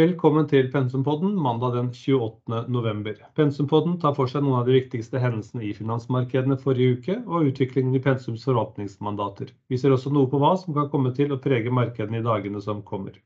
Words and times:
Velkommen 0.00 0.46
til 0.48 0.68
Pensumpodden 0.72 1.34
mandag 1.44 1.74
den 1.74 1.88
28. 1.92 2.60
november. 2.72 3.18
Pensumpodden 3.36 3.98
tar 4.00 4.14
for 4.16 4.30
seg 4.30 4.46
noen 4.46 4.62
av 4.62 4.68
de 4.68 4.78
viktigste 4.78 5.20
hendelsene 5.20 5.66
i 5.66 5.74
finansmarkedene 5.76 6.56
forrige 6.62 6.94
uke, 6.94 7.16
og 7.26 7.50
utviklingen 7.50 7.98
i 7.98 8.00
Pensums 8.00 8.46
forvaltningsmandater. 8.48 9.50
Vi 9.68 9.76
ser 9.82 9.92
også 9.92 10.12
noe 10.14 10.30
på 10.30 10.40
hva 10.40 10.54
som 10.62 10.72
kan 10.78 10.88
komme 10.94 11.12
til 11.18 11.34
å 11.34 11.40
prege 11.44 11.74
markedene 11.74 12.22
i 12.22 12.24
dagene 12.24 12.62
som 12.64 12.80
kommer. 12.86 13.18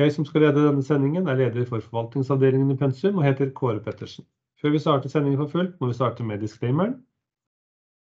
Jeg 0.00 0.14
som 0.14 0.24
skal 0.24 0.46
lede 0.46 0.62
denne 0.64 0.86
sendingen 0.86 1.28
er 1.28 1.42
leder 1.42 1.68
for 1.68 1.84
forvaltningsavdelingen 1.84 2.72
i 2.72 2.78
Pensum 2.80 3.20
og 3.20 3.28
heter 3.28 3.52
Kåre 3.52 3.82
Pettersen. 3.84 4.24
Før 4.62 4.72
vi 4.72 4.80
starter 4.86 5.12
sendingen 5.12 5.42
for 5.42 5.52
fullt, 5.58 5.76
må 5.82 5.90
vi 5.90 5.98
starte 5.98 6.24
med 6.24 6.40
disclaimeren. 6.46 6.96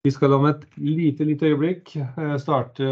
Vi 0.00 0.10
skal 0.10 0.32
om 0.32 0.46
et 0.48 0.62
lite, 0.80 1.26
lite 1.28 1.50
øyeblikk 1.50 1.90
eh, 2.00 2.36
starte 2.40 2.86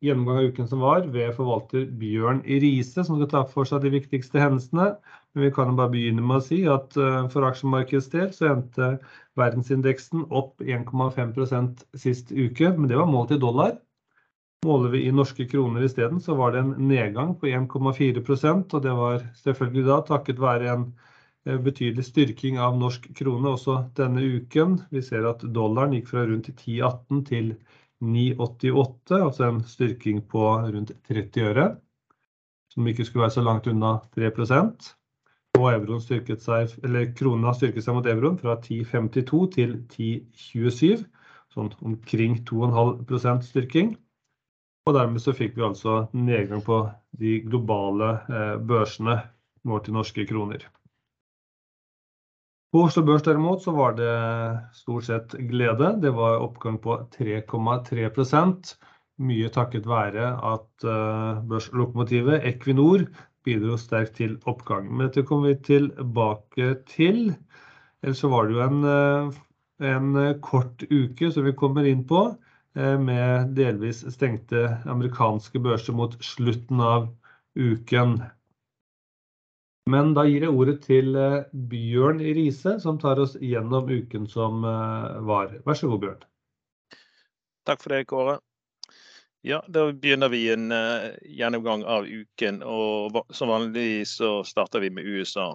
gjennomgang 0.00 0.38
av 0.40 0.46
uken 0.48 0.68
som 0.70 0.80
var 0.80 1.02
ved 1.12 1.34
forvalter 1.36 1.82
Bjørn 2.00 2.38
Riise, 2.46 3.04
som 3.04 3.18
skal 3.18 3.28
ta 3.28 3.42
for 3.50 3.68
seg 3.68 3.82
de 3.84 3.90
viktigste 3.92 4.40
hendelsene. 4.40 4.86
Men 5.34 5.44
vi 5.44 5.50
kan 5.52 5.76
bare 5.76 5.92
begynne 5.92 6.24
med 6.24 6.38
å 6.38 6.46
si 6.46 6.62
at 6.72 6.96
eh, 6.96 7.26
for 7.34 7.44
aksjemarkedets 7.50 8.08
del 8.14 8.32
så 8.32 8.48
endte 8.54 8.88
verdensindeksen 9.36 10.24
opp 10.40 10.64
1,5% 10.64 11.84
sist 12.00 12.32
uke, 12.32 12.72
men 12.78 12.88
det 12.88 12.96
var 12.96 13.12
målt 13.12 13.36
i 13.36 13.40
dollar. 13.44 13.76
Måler 14.64 14.96
vi 14.96 15.04
i 15.04 15.12
norske 15.12 15.44
kroner 15.52 15.84
isteden, 15.84 16.16
så 16.24 16.32
var 16.40 16.56
det 16.56 16.64
en 16.64 16.72
nedgang 16.88 17.36
på 17.36 17.52
1,4% 17.52 18.72
og 18.72 18.88
det 18.88 18.96
var 18.96 19.20
selvfølgelig 19.44 19.84
da 19.92 20.00
takket 20.08 20.40
være 20.40 20.72
en 20.72 20.88
betydelig 21.64 22.04
styrking 22.08 22.58
av 22.60 22.76
norsk 22.78 23.08
krone 23.16 23.54
også 23.54 23.78
denne 23.96 24.22
uken. 24.38 24.78
Vi 24.92 25.02
ser 25.04 25.26
at 25.30 25.44
dollaren 25.56 25.94
gikk 25.96 26.10
fra 26.12 26.26
rundt 26.28 26.50
10,18 26.52 27.22
til 27.28 27.52
9,88, 28.04 29.18
altså 29.18 29.48
en 29.48 29.60
styrking 29.66 30.22
på 30.30 30.44
rundt 30.68 30.92
30 31.08 31.48
øre, 31.50 31.66
som 32.70 32.86
ikke 32.86 33.06
skulle 33.06 33.24
være 33.26 33.36
så 33.38 33.44
langt 33.46 33.66
unna 33.66 33.98
3 34.14 34.30
Og 35.58 36.02
styrket 36.02 36.42
seg, 36.42 36.74
kronen 37.18 37.54
styrket 37.54 37.84
seg 37.84 37.96
mot 37.96 38.06
euroen 38.06 38.38
fra 38.38 38.54
10,52 38.62 39.40
til 39.56 39.72
10,27, 39.90 41.06
sånn 41.50 41.72
omkring 41.82 42.38
2,5% 42.46 43.48
styrking. 43.48 43.96
Og 44.86 44.94
dermed 44.94 45.20
så 45.20 45.34
fikk 45.36 45.56
vi 45.56 45.66
altså 45.66 46.06
nedgang 46.16 46.62
på 46.64 46.78
de 47.18 47.40
globale 47.44 48.14
eh, 48.30 48.56
børsene 48.56 49.18
målt 49.68 49.90
i 49.90 49.92
norske 49.92 50.24
kroner. 50.28 50.62
På 52.72 52.84
Oslo 52.84 53.02
Børs 53.06 53.24
derimot 53.24 53.62
så 53.64 53.72
var 53.72 53.94
det 53.96 54.12
stort 54.76 55.06
sett 55.08 55.32
glede. 55.48 55.94
Det 56.02 56.12
var 56.12 56.42
oppgang 56.44 56.76
på 56.84 56.98
3,3% 57.16 58.74
Mye 59.18 59.48
takket 59.50 59.86
være 59.90 60.28
at 60.46 60.84
eh, 60.86 61.40
børslokomotivet 61.50 62.44
Equinor 62.46 63.02
bidro 63.46 63.74
sterkt 63.80 64.14
til 64.20 64.36
oppgangen. 64.46 64.92
Men 64.94 65.08
dette 65.08 65.24
kommer 65.26 65.50
vi 65.50 65.62
tilbake 65.72 66.68
til. 66.86 67.32
Ellers 68.02 68.22
så 68.22 68.30
var 68.30 68.46
det 68.46 68.54
jo 68.54 68.62
en, 68.62 68.84
eh, 68.92 69.40
en 69.90 70.38
kort 70.44 70.84
uke 70.86 71.32
som 71.34 71.48
vi 71.48 71.56
kommer 71.58 71.88
inn 71.90 72.04
på, 72.06 72.28
eh, 72.78 72.94
med 72.98 73.56
delvis 73.58 74.04
stengte 74.14 74.68
amerikanske 74.86 75.58
børser 75.66 75.98
mot 75.98 76.14
slutten 76.22 76.80
av 76.80 77.10
uken. 77.58 78.20
Men 79.88 80.10
da 80.16 80.26
gir 80.28 80.44
jeg 80.44 80.52
ordet 80.52 80.80
til 80.84 81.14
eh, 81.16 81.46
Bjørn 81.70 82.18
Riise, 82.20 82.76
som 82.82 82.98
tar 83.00 83.20
oss 83.22 83.38
gjennom 83.40 83.88
uken 83.88 84.26
som 84.28 84.64
eh, 84.68 85.14
var. 85.24 85.54
Vær 85.64 85.78
så 85.78 85.88
god, 85.88 86.02
Bjørn. 86.02 86.26
Takk 87.68 87.80
for 87.80 87.94
det, 87.94 88.02
Kåre. 88.10 88.36
Ja, 89.46 89.62
Da 89.68 89.86
begynner 89.92 90.28
vi 90.28 90.42
en 90.50 90.72
uh, 90.74 91.14
gjennomgang 91.22 91.84
av 91.86 92.04
uken. 92.04 92.58
og 92.66 93.16
Som 93.32 93.52
vanlig 93.52 94.08
så 94.10 94.42
starter 94.44 94.82
vi 94.82 94.90
med 94.90 95.06
USA. 95.06 95.52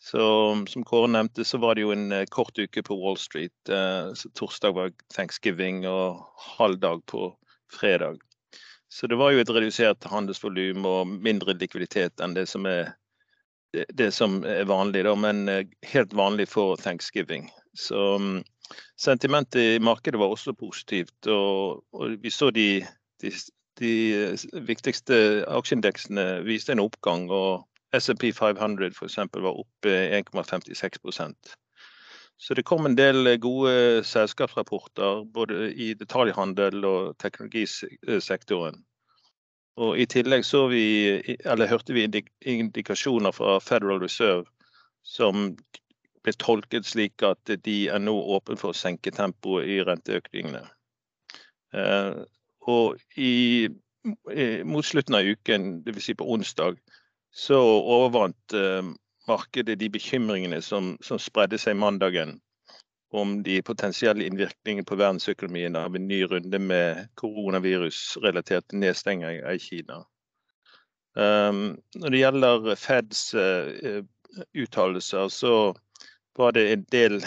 Så 0.00 0.22
Som 0.70 0.84
Kåre 0.86 1.10
nevnte, 1.10 1.44
så 1.44 1.58
var 1.58 1.74
det 1.74 1.82
jo 1.84 1.92
en 1.92 2.14
kort 2.30 2.56
uke 2.56 2.84
på 2.86 2.96
Wall 3.00 3.18
Street. 3.20 3.56
Uh, 3.68 4.14
torsdag 4.38 4.76
var 4.78 4.94
thanksgiving 5.12 5.82
og 5.90 6.22
halv 6.56 6.78
dag 6.80 7.02
på 7.10 7.32
fredag. 7.74 8.22
Så 8.88 9.10
det 9.10 9.18
var 9.20 9.34
jo 9.34 9.42
et 9.42 9.52
redusert 9.52 10.08
handelsvolum 10.08 10.86
og 10.88 11.10
mindre 11.20 11.58
likviditet 11.58 12.22
enn 12.24 12.38
det 12.38 12.46
som 12.48 12.64
er 12.70 12.94
det 13.72 14.12
som 14.14 14.42
er 14.44 14.64
vanlig, 14.68 15.04
da, 15.04 15.14
men 15.18 15.48
eh, 15.48 15.66
helt 15.92 16.14
vanlig 16.16 16.48
for 16.48 16.76
thanksgiving. 16.76 17.50
Så 17.76 18.18
mm, 18.18 18.42
sentimentet 19.00 19.60
i 19.60 19.78
markedet 19.78 20.20
var 20.20 20.32
også 20.32 20.54
positivt. 20.56 21.26
Og, 21.26 21.84
og 21.92 22.16
vi 22.22 22.30
så 22.30 22.50
de, 22.50 22.86
de, 23.22 23.32
de, 23.80 23.92
viktigste 24.66 25.44
aksjeindeksene 25.48 26.44
viste 26.48 26.72
en 26.72 26.84
oppgang. 26.84 27.30
og 27.30 27.64
SMP 27.96 28.32
500 28.36 28.92
f.eks. 28.92 29.16
var 29.32 29.54
oppe 29.56 29.92
1,56% 30.18 31.54
Så 32.36 32.54
det 32.54 32.66
kom 32.68 32.86
en 32.86 32.96
del 32.96 33.38
gode 33.40 34.04
selskapsrapporter 34.04 35.24
både 35.24 35.72
i 35.72 35.94
detaljhandel 35.94 36.84
og 36.84 37.16
teknologisektoren. 37.18 38.84
Og 39.78 39.98
I 40.00 40.06
tillegg 40.10 40.42
så 40.46 40.64
vi, 40.72 40.84
eller 41.46 41.70
hørte 41.70 41.94
vi 41.94 42.06
indikasjoner 42.50 43.34
fra 43.34 43.58
Federal 43.62 44.00
Reserve 44.02 44.48
som 45.06 45.52
ble 46.26 46.34
tolket 46.42 46.88
slik 46.88 47.22
at 47.22 47.52
de 47.64 47.76
er 47.88 48.02
nå 48.02 48.14
åpne 48.36 48.58
for 48.58 48.74
å 48.74 48.76
senke 48.76 49.14
tempoet 49.14 49.68
i 49.70 49.78
renteøkningene. 49.86 50.64
Eh, 51.78 52.18
og 52.68 52.98
i, 53.16 53.68
mot 54.66 54.84
slutten 54.84 55.16
av 55.16 55.28
uken, 55.28 55.70
dvs. 55.86 56.10
Si 56.10 56.16
på 56.18 56.26
onsdag, 56.34 56.80
så 57.30 57.60
overvant 57.60 58.56
eh, 58.56 58.90
markedet 59.30 59.78
de 59.80 59.90
bekymringene 59.92 60.60
som, 60.64 60.96
som 61.04 61.20
spredde 61.22 61.60
seg 61.60 61.78
mandagen 61.78 62.38
om 63.10 63.42
de 63.42 63.62
potensielle 63.62 64.26
innvirkningene 64.26 64.84
på 64.84 64.98
verdensøkonomien 65.00 65.76
av 65.76 65.96
en 65.96 66.08
ny 66.08 66.22
runde 66.28 66.58
med 66.60 67.06
koronavirusrelaterte 67.20 68.76
nedstenginger 68.76 69.48
i 69.48 69.58
Kina. 69.62 70.02
Um, 71.16 71.78
når 71.96 72.12
det 72.12 72.20
gjelder 72.20 72.74
Feds 72.78 73.22
uh, 73.34 74.02
uttalelser, 74.54 75.28
så 75.32 75.54
var 76.38 76.52
det 76.52 76.66
en 76.72 76.84
del 76.92 77.22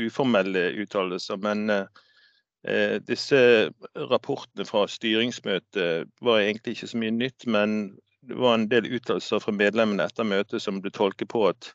uformelle 0.00 0.70
uttalelser. 0.82 1.36
Men 1.44 1.68
uh, 1.70 2.96
disse 3.04 3.70
rapportene 4.08 4.64
fra 4.66 4.86
styringsmøtet 4.88 6.08
var 6.24 6.40
egentlig 6.40 6.78
ikke 6.78 6.90
så 6.94 7.02
mye 7.04 7.18
nytt. 7.20 7.46
Men 7.46 7.76
det 8.24 8.40
var 8.40 8.56
en 8.56 8.70
del 8.72 8.88
uttalelser 8.88 9.44
fra 9.44 9.52
medlemmene 9.52 10.08
etter 10.08 10.24
møtet 10.24 10.64
som 10.64 10.80
ble 10.80 10.92
tolket 10.96 11.28
på 11.28 11.46
at 11.52 11.74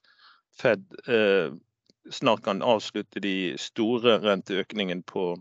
Fed 0.56 0.82
snart 2.12 2.44
kan 2.44 2.62
avslutte 2.62 3.20
de 3.20 3.56
store 3.60 4.20
renteøkningene 4.24 5.04
på 5.08 5.36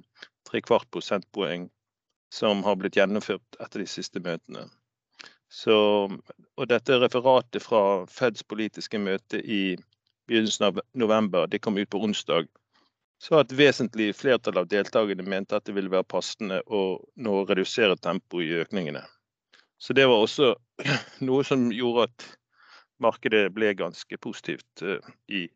tre 0.49 0.61
kvart 0.65 0.89
prosentpoeng 0.95 1.69
som 2.35 2.65
har 2.67 2.79
blitt 2.81 2.97
gjennomført 2.99 3.59
etter 3.61 3.85
de 3.85 3.89
siste 3.91 4.23
møtene. 4.23 4.67
Så, 5.55 5.77
og 6.59 6.69
dette 6.69 6.99
referatet 6.99 7.63
fra 7.63 7.83
Feds 8.11 8.43
politiske 8.43 8.99
møte 8.99 9.39
i 9.39 9.77
begynnelsen 10.27 10.71
av 10.71 10.81
november 10.99 11.47
det 11.51 11.61
kom 11.63 11.79
ut 11.79 11.91
på 11.91 12.01
onsdag. 12.03 12.49
Så 13.23 13.39
et 13.39 13.53
vesentlig 13.57 14.11
flertall 14.19 14.59
av 14.59 14.69
deltakerne 14.69 15.23
mente 15.23 15.57
at 15.57 15.69
det 15.69 15.77
ville 15.77 15.93
være 15.93 16.09
passende 16.11 16.59
å 16.67 16.99
nå 17.15 17.45
redusere 17.47 17.97
tempoet 18.03 18.49
i 18.49 18.59
økningene. 18.65 19.05
Så 19.79 19.95
det 19.95 20.09
var 20.11 20.25
også 20.25 20.55
noe 21.29 21.47
som 21.47 21.69
gjorde 21.73 22.09
at 22.09 22.27
markedet 23.05 23.47
ble 23.55 23.73
ganske 23.79 24.19
positivt 24.23 24.83
i 25.29 25.45
i 25.45 25.47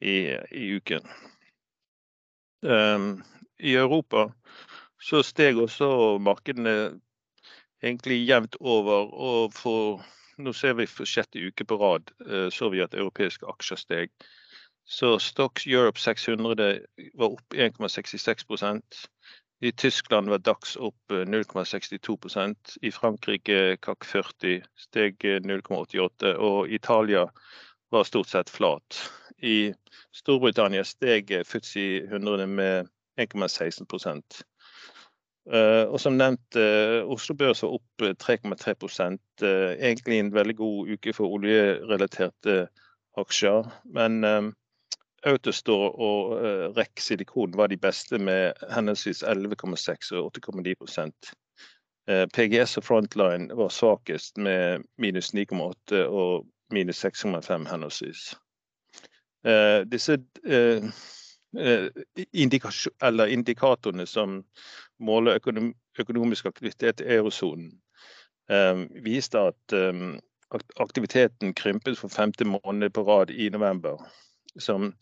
i, 0.00 0.16
i 0.50 0.70
uken. 0.78 1.06
Um, 2.62 3.22
I 3.58 3.74
Europa 3.74 4.28
så 5.02 5.22
steg 5.22 5.58
også 5.58 6.18
markedene 6.22 7.00
egentlig 7.82 8.24
jevnt 8.26 8.56
over. 8.60 9.12
og 9.14 9.54
for, 9.54 10.04
Nå 10.38 10.52
ser 10.54 10.76
vi 10.78 10.86
for 10.86 11.06
sjette 11.06 11.42
uke 11.42 11.64
på 11.66 11.78
rad 11.78 12.10
uh, 12.26 12.46
så 12.54 12.70
vi 12.70 12.82
at 12.82 12.94
europeiske 12.94 13.46
aksjer 13.46 13.80
steg. 13.82 14.12
Så 14.88 15.18
Stocks 15.18 15.66
Europe 15.66 16.00
600 16.00 16.80
var 17.14 17.34
opp 17.34 17.54
1,66% 17.54 19.02
I 19.60 19.72
Tyskland 19.72 20.30
var 20.30 20.38
DAX 20.38 20.76
opp 20.76 21.12
0,62% 21.12 22.78
I 22.80 22.90
Frankrike 22.90 23.76
CAC 23.84 24.06
40 24.06 24.62
steg 24.86 25.26
0,88 25.44 26.32
og 26.38 26.72
Italia 26.72 27.26
var 27.90 28.08
stort 28.08 28.32
sett 28.32 28.50
flat. 28.50 29.02
I 29.42 29.72
Storbritannia 30.14 30.84
steg 30.84 31.30
Futsi 31.46 32.02
100 32.08 32.46
med 32.46 32.88
1,16 33.20 34.24
Uh, 35.48 35.88
og 35.88 35.96
som 35.96 36.12
nevnt, 36.12 36.56
uh, 36.60 37.08
Oslo 37.08 37.32
Børs 37.38 37.62
var 37.64 37.78
opp 37.78 38.02
3,3 38.20 38.74
uh, 38.76 39.70
Egentlig 39.80 40.18
en 40.20 40.34
veldig 40.34 40.56
god 40.58 40.90
uke 40.92 41.14
for 41.16 41.38
oljerelaterte 41.38 42.66
aksjer. 43.16 43.70
Men 43.88 44.20
Autostore 45.26 45.88
og 46.04 46.34
REC 46.76 47.00
Silikon 47.00 47.56
var 47.56 47.72
de 47.72 47.80
beste 47.80 48.18
med 48.18 48.60
henholdsvis 48.70 49.22
11,6 49.24 50.12
og 50.20 50.36
8,9 50.36 50.76
uh, 52.10 52.26
PGS 52.34 52.76
og 52.76 52.84
Frontline 52.84 53.56
var 53.56 53.72
svakest 53.72 54.36
med 54.36 54.84
minus 54.98 55.32
9,8 55.32 56.04
og 56.04 56.44
minus 56.70 57.04
6,5 57.04 57.70
henholdsvis. 57.72 58.34
Uh, 59.46 59.84
disse 59.86 60.18
indikatorene 62.34 64.06
som 64.06 64.44
måler 64.98 65.38
økonom 65.38 65.74
økonomisk 65.98 66.46
aktivitet 66.46 67.00
i 67.00 67.14
eurosonen, 67.14 67.72
viste 69.02 69.38
at 69.38 69.74
aktiviteten 70.80 71.54
krympet 71.54 71.98
for 71.98 72.08
femte 72.08 72.44
måned 72.44 72.90
på 72.90 73.02
rad 73.02 73.30
i 73.30 73.48
november. 73.48 73.96
Som 74.58 74.94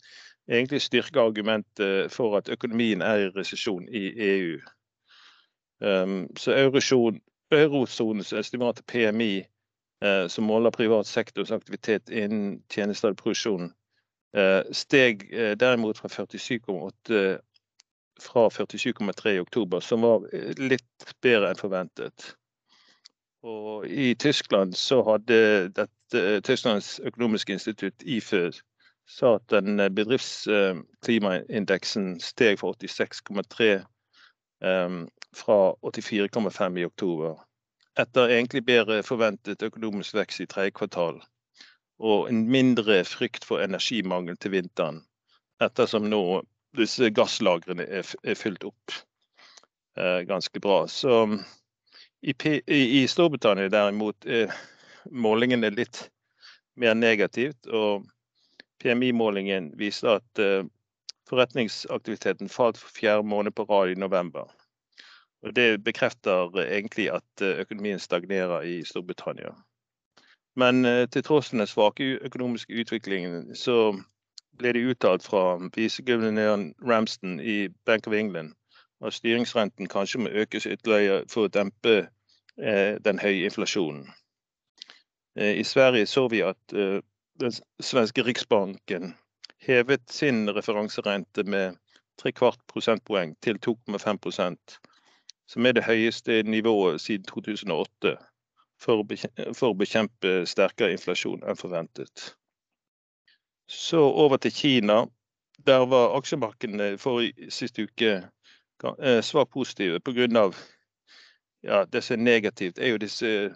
egentlig 0.49 0.81
styrker 0.81 1.21
argumentet 1.21 2.11
for 2.11 2.37
at 2.37 2.49
økonomien 2.49 3.01
er 3.01 3.15
i 3.15 3.29
resesjon 3.29 3.87
i 3.89 4.13
EU. 4.29 4.59
Så 6.37 6.51
eurosonens 7.51 8.33
estimat 8.33 8.81
PMI, 8.87 9.43
som 10.27 10.43
måler 10.43 10.69
privat 10.71 11.07
sektors 11.07 11.51
aktivitet 11.51 12.09
innen 12.09 12.63
tjenester 12.69 13.09
og 13.09 13.17
produksjon, 13.17 13.71
Eh, 13.71 13.86
steg 14.71 15.33
eh, 15.33 15.57
derimot 15.57 15.97
fra 15.97 16.07
47,8 16.07 17.37
fra 18.19 18.49
47,3 18.49 19.29
i 19.29 19.39
oktober, 19.39 19.79
som 19.79 20.01
var 20.01 20.27
eh, 20.33 20.53
litt 20.57 21.15
bedre 21.21 21.49
enn 21.51 21.57
forventet. 21.59 22.35
Og 23.45 23.85
I 23.87 24.15
Tyskland 24.19 24.75
så 24.75 25.03
hadde 25.05 25.69
dette, 25.77 26.41
Tysklands 26.43 26.99
økonomiske 27.05 27.53
institutt, 27.53 28.03
IFØ, 28.03 28.51
sa 29.07 29.35
at 29.37 29.49
den 29.53 29.77
bedriftsklimaindeksen 29.95 32.19
steg 32.19 32.59
fra 32.59 32.71
86,3 32.73 33.85
um, 34.65 35.09
fra 35.35 35.75
84,5 35.85 36.77
i 36.81 36.85
oktober. 36.85 37.35
Etter 37.99 38.27
egentlig 38.33 38.65
bedre 38.65 39.03
forventet 39.03 39.63
økonomisk 39.63 40.13
vekst 40.17 40.39
i 40.43 40.45
tredje 40.49 40.71
kvartal 40.75 41.21
og 41.99 42.29
en 42.29 42.45
mindre 42.51 43.01
frykt 43.07 43.45
for 43.47 43.63
energimangel 43.63 44.37
til 44.37 44.53
vinteren. 44.53 45.01
Ettersom 45.63 46.09
nå 46.11 46.41
disse 46.77 47.09
gasslagrene 47.09 47.87
er, 47.87 48.05
er 48.23 48.37
fylt 48.37 48.65
opp 48.67 48.93
eh, 49.97 50.21
ganske 50.29 50.61
bra. 50.61 50.83
Så 50.87 51.25
i, 52.21 52.33
i, 52.67 53.07
Storbritannia 53.09 53.69
derimot 53.73 54.25
er 54.25 54.53
målingene 55.09 55.71
litt 55.73 56.03
mer 56.77 56.93
negativt. 56.97 57.65
Og 57.67 58.05
PMI-målingen 58.83 59.71
viser 59.79 60.19
at 60.19 60.43
eh, 60.43 60.67
forretningsaktiviteten 61.29 62.51
falt 62.51 62.77
for 62.77 62.93
fjerde 62.93 63.25
måned 63.27 63.55
på 63.57 63.65
rad 63.69 63.95
i 63.95 63.99
november. 63.99 64.45
Og 65.45 65.53
Det 65.53 65.83
bekrefter 65.83 66.53
egentlig 66.67 67.09
at 67.13 67.41
eh, 67.41 67.61
økonomien 67.65 67.99
stagnerer 67.99 68.61
i 68.65 68.83
Storbritannia. 68.85 69.55
Men 70.57 70.85
eh, 70.85 71.05
til 71.09 71.23
tross 71.23 71.49
den 71.53 71.67
svake 71.67 72.03
økonomiske 72.25 72.73
utviklingen, 72.81 73.55
så 73.55 73.93
ble 74.57 74.73
det 74.73 74.85
uttalt 74.89 75.25
fra 75.25 75.59
viseguvernøren 75.75 76.71
Ramston 76.81 77.39
i 77.39 77.67
Bank 77.85 78.07
of 78.07 78.13
England 78.13 78.55
at 79.05 79.13
styringsrenten 79.13 79.87
kanskje 79.87 80.23
må 80.23 80.31
økes 80.33 80.65
ytterligere 80.65 81.27
for 81.29 81.45
å 81.45 81.51
dempe 81.53 81.97
eh, 82.01 82.97
den 83.05 83.21
høye 83.21 83.45
inflasjonen. 83.45 84.07
Eh, 85.37 85.59
I 85.61 85.63
Sverige 85.63 86.09
så 86.09 86.25
vi 86.33 86.41
at 86.41 86.77
den 87.37 87.53
svenske 87.79 88.25
riksbanken 88.25 89.13
hevet 89.61 90.09
sin 90.09 90.49
referanserente 90.49 91.43
med 91.45 91.77
tre 92.17 92.31
kvart 92.33 92.59
prosentpoeng 92.71 93.35
til 93.45 93.61
2,5% 93.61 94.79
som 95.47 95.65
er 95.65 95.77
det 95.77 95.85
høyeste 95.85 96.41
nivået 96.43 97.01
siden 97.01 97.29
2008 97.29 98.17
for 98.81 99.69
å 99.69 99.77
bekjempe 99.77 100.39
sterkere 100.49 100.95
inflasjon 100.95 101.43
enn 101.43 101.59
forventet. 101.59 102.31
Så 103.67 103.97
over 103.97 104.37
til 104.37 104.53
Kina. 104.53 105.05
Der 105.65 105.85
var 105.89 106.17
aksjemarkedene 106.17 106.97
for 107.01 107.21
sist 107.49 107.79
uke 107.81 108.21
eh, 108.21 109.21
svakt 109.25 109.51
positive 109.51 109.99
pga. 109.99 110.51
Ja, 111.65 111.85
det 111.85 112.03
som 112.03 112.13
er 112.13 112.17
negativt, 112.23 112.79
er 112.79 112.87
jo 112.93 112.97
disse 113.01 113.55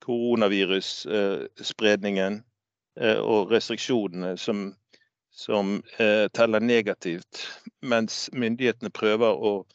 koronavirusspredningen 0.00 2.44
eh, 3.00 3.18
og 3.20 3.50
restriksjonene 3.52 4.36
som, 4.40 4.76
som 5.30 5.82
teller 6.32 6.60
negativt, 6.60 7.60
mens 7.82 8.30
myndighetene 8.32 8.90
prøver 8.90 9.36
å 9.36 9.66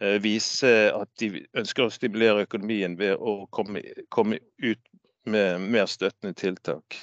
Eh, 0.00 0.22
vise 0.22 0.68
at 0.96 1.10
de 1.20 1.42
ønsker 1.60 1.84
å 1.84 1.92
stimulere 1.92 2.46
økonomien 2.46 2.94
ved 2.96 3.20
å 3.20 3.44
komme, 3.52 3.82
komme 4.08 4.38
ut 4.56 4.80
med 5.28 5.60
mer 5.60 5.88
støttende 5.92 6.32
tiltak. 6.40 7.02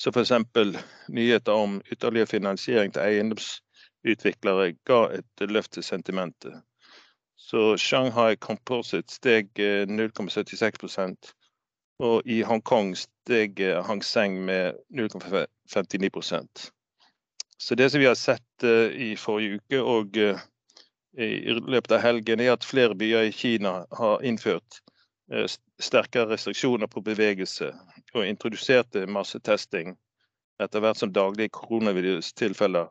Så 0.00 0.08
f.eks. 0.14 0.32
nyheter 1.12 1.52
om 1.52 1.82
ytterligere 1.92 2.30
finansiering 2.30 2.94
til 2.94 3.04
eiendomsutviklere 3.04 4.70
ga 4.88 5.02
et 5.18 5.44
løft 5.44 5.74
til 5.76 5.84
sentimentet. 5.84 6.56
Så 7.36 7.76
Shanghai 7.76 8.36
Composite 8.40 9.12
steg 9.12 9.52
0,76 9.92 10.88
eh, 11.04 11.34
og 12.00 12.24
i 12.24 12.40
Hongkong 12.48 12.94
steg 12.96 13.60
eh, 13.60 13.82
Hang 13.84 14.00
Seng 14.00 14.40
med 14.46 14.80
0,59% 14.88 16.64
Så 17.58 17.76
det 17.76 17.90
som 17.92 18.00
vi 18.00 18.08
har 18.08 18.16
sett 18.16 18.64
i 18.96 19.12
forrige 19.20 19.60
uke 19.60 19.82
og 19.82 20.16
i 21.18 21.52
løpet 21.52 21.92
av 21.92 22.00
helgen, 22.00 22.40
er 22.40 22.54
at 22.54 22.64
flere 22.64 22.96
byer 22.96 23.28
i 23.28 23.32
Kina 23.36 23.82
har 23.98 24.22
innført 24.24 24.80
eh, 25.32 25.44
sterkere 25.80 26.30
restriksjoner 26.32 26.88
på 26.88 27.02
bevegelse 27.04 27.72
og 28.14 28.26
introduserte 28.26 29.04
massetesting 29.06 29.96
etter 30.62 30.80
hvert 30.80 31.00
som 31.00 31.12
daglige 31.12 31.52
koronavirustilfeller 31.56 32.88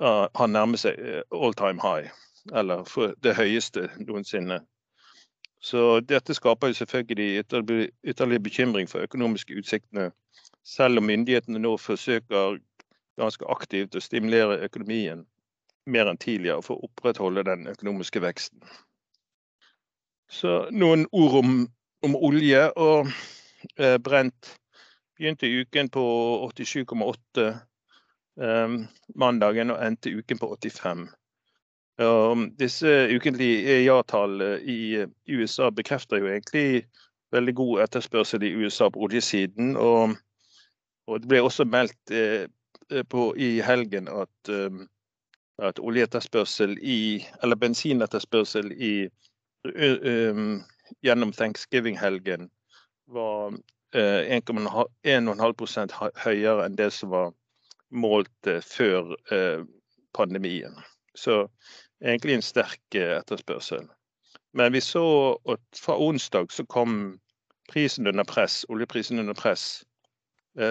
uh, 0.00 0.26
har 0.34 0.48
nærmet 0.48 0.82
seg 0.82 0.98
eh, 0.98 1.22
all 1.30 1.54
time 1.54 1.80
high, 1.80 2.10
eller 2.52 2.84
det 3.22 3.36
høyeste 3.36 3.88
noensinne. 4.00 4.60
Så 5.60 6.00
dette 6.00 6.34
skaper 6.34 6.72
jo 6.72 6.78
selvfølgelig 6.80 7.44
ytterligere 7.44 8.40
bekymring 8.40 8.88
for 8.88 9.04
økonomiske 9.04 9.58
utsiktene, 9.60 10.10
selv 10.64 10.98
om 10.98 11.08
myndighetene 11.08 11.60
nå 11.60 11.76
forsøker 11.76 12.58
ganske 13.20 13.44
aktivt 13.52 13.96
å 13.96 14.00
stimulere 14.00 14.62
økonomien 14.64 15.26
mer 15.92 16.10
enn 16.10 16.20
tidligere 16.20 16.62
for 16.64 16.78
å 16.78 16.88
opprettholde 16.88 17.44
den 17.48 17.66
økonomiske 17.70 18.22
veksten. 18.24 18.62
Så 20.30 20.68
noen 20.70 21.06
ord 21.12 21.38
om, 21.42 21.54
om 22.06 22.16
olje. 22.16 22.62
og 22.78 23.10
eh, 23.76 23.96
Brent 23.98 24.54
begynte 25.18 25.50
uken 25.50 25.90
på 25.92 26.04
87,8 26.54 27.46
eh, 28.40 28.76
mandagen 29.14 29.74
og 29.74 29.82
endte 29.84 30.14
uken 30.14 30.38
på 30.38 30.52
85. 30.54 31.08
Og 32.00 32.46
disse 32.56 32.88
ukentlige 33.12 33.82
ja-tallene 33.84 34.60
i 34.64 35.04
USA 35.28 35.68
bekrefter 35.70 36.22
jo 36.22 36.30
egentlig 36.30 36.86
veldig 37.34 37.54
god 37.54 37.82
etterspørsel 37.84 38.46
i 38.46 38.54
USA 38.56 38.88
på 38.88 39.02
oljesiden. 39.04 39.74
Og, 39.76 40.16
og 41.06 41.20
det 41.20 41.28
ble 41.28 41.42
også 41.44 41.66
meldt 41.68 42.14
eh, 42.14 42.46
på 43.10 43.34
i 43.36 43.58
helgen 43.62 44.08
at 44.08 44.50
um, 44.50 44.86
at 45.60 45.78
oljeetterspørsel 45.78 46.78
i, 46.82 47.26
eller 47.42 47.56
bensinetterspørsel 47.56 48.72
i, 48.72 49.08
um, 49.64 50.62
gjennom 51.04 51.32
thanksgiving-helgen 51.32 52.48
var 53.12 53.52
uh, 53.96 54.22
1,5 54.38 55.94
høyere 56.24 56.64
enn 56.64 56.78
det 56.78 56.90
som 56.96 57.12
var 57.12 57.32
målt 57.90 58.48
uh, 58.48 58.60
før 58.64 59.14
uh, 59.32 59.64
pandemien. 60.16 60.76
Så 61.14 61.42
egentlig 62.00 62.38
en 62.38 62.46
sterk 62.46 62.96
etterspørsel. 62.96 63.84
Men 64.56 64.72
vi 64.72 64.80
så 64.80 65.36
at 65.50 65.62
fra 65.76 65.98
onsdag 66.00 66.50
så 66.50 66.64
kom 66.66 67.18
prisen 67.70 68.06
under 68.06 68.24
press, 68.24 68.64
oljeprisen 68.68 69.18
under 69.18 69.34
press. 69.34 69.84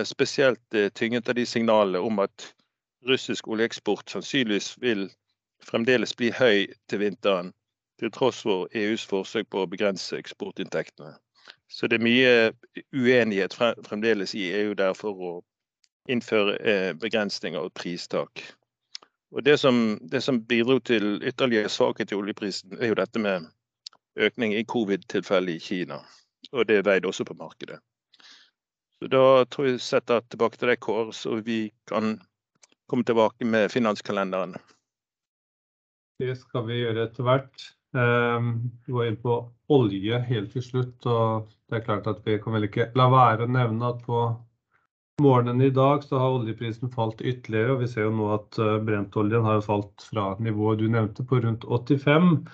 Spesielt 0.03 0.75
tynget 0.99 1.29
av 1.29 1.37
de 1.37 1.45
signalene 1.47 2.01
om 2.03 2.19
at 2.19 2.49
russisk 3.07 3.47
oljeeksport 3.47 4.09
sannsynligvis 4.09 4.75
vil 4.81 5.07
fremdeles 5.63 6.15
bli 6.15 6.31
høy 6.31 6.67
til 6.89 6.99
vinteren 6.99 7.53
til 7.99 8.11
tross 8.15 8.41
for 8.43 8.67
EUs 8.75 9.05
forsøk 9.07 9.49
på 9.51 9.63
å 9.63 9.69
begrense 9.69 10.17
eksportinntektene. 10.17 11.13
Så 11.67 11.87
det 11.87 11.99
er 11.99 12.05
mye 12.05 12.33
uenighet 12.95 13.55
fremdeles 13.87 14.35
i 14.35 14.49
EU 14.61 14.73
der 14.77 14.93
for 14.97 15.25
å 15.29 15.33
innføre 16.09 16.55
eh, 16.63 16.93
begrensninger 16.97 17.59
og 17.59 17.73
pristak. 17.73 18.43
Og 19.31 19.45
det 19.45 19.59
som, 19.59 19.99
det 20.11 20.23
som 20.25 20.41
bidro 20.41 20.79
til 20.79 21.19
ytterligere 21.21 21.69
svakhet 21.69 22.11
i 22.11 22.17
oljeprisen, 22.17 22.79
er 22.79 22.89
jo 22.89 22.97
dette 22.97 23.21
med 23.21 23.45
økning 24.17 24.55
i 24.57 24.65
covid-tilfellet 24.65 25.59
i 25.59 25.59
Kina. 25.59 25.99
Og 26.51 26.65
det 26.67 26.81
veide 26.85 27.07
også 27.07 27.27
på 27.29 27.37
markedet. 27.37 27.77
Så 28.99 29.07
Da 29.07 29.45
tror 29.45 29.65
jeg 29.67 29.81
setter 29.81 30.25
tilbake 30.29 30.57
til 30.57 30.67
deg, 30.67 30.79
Kåre, 30.79 31.13
så 31.13 31.37
vi 31.45 31.69
kan 31.87 32.17
komme 32.89 33.07
tilbake 33.07 33.45
med 33.45 33.71
finanskalenderen. 33.71 34.57
Det 36.19 36.35
skal 36.35 36.65
vi 36.67 36.81
gjøre 36.81 37.05
etter 37.07 37.27
hvert. 37.27 37.69
Du 37.93 37.99
vi 38.85 38.93
går 38.93 39.07
inn 39.07 39.17
på 39.21 39.39
olje 39.73 40.19
helt 40.27 40.51
til 40.53 40.65
slutt. 40.65 41.05
og 41.05 41.49
det 41.69 41.79
er 41.79 41.85
klart 41.85 42.07
at 42.07 42.21
Vi 42.25 42.37
kan 42.41 42.53
vel 42.53 42.67
ikke 42.67 42.91
la 42.97 43.07
være 43.09 43.45
å 43.45 43.53
nevne 43.53 43.93
at 43.93 44.03
på 44.05 44.19
morgenen 45.21 45.61
i 45.61 45.73
dag 45.75 46.03
så 46.03 46.19
har 46.19 46.37
oljeprisen 46.39 46.91
falt 46.93 47.21
ytterligere. 47.21 47.73
og 47.73 47.83
Vi 47.83 47.87
ser 47.91 48.07
jo 48.07 48.15
nå 48.15 48.31
at 48.35 48.59
eh, 48.59 48.79
brentoljen 48.83 49.45
har 49.45 49.61
falt 49.65 50.05
fra 50.09 50.33
nivået 50.39 50.79
du 50.79 50.87
nevnte 50.89 51.25
på 51.27 51.41
rundt 51.43 51.65
85 51.65 52.47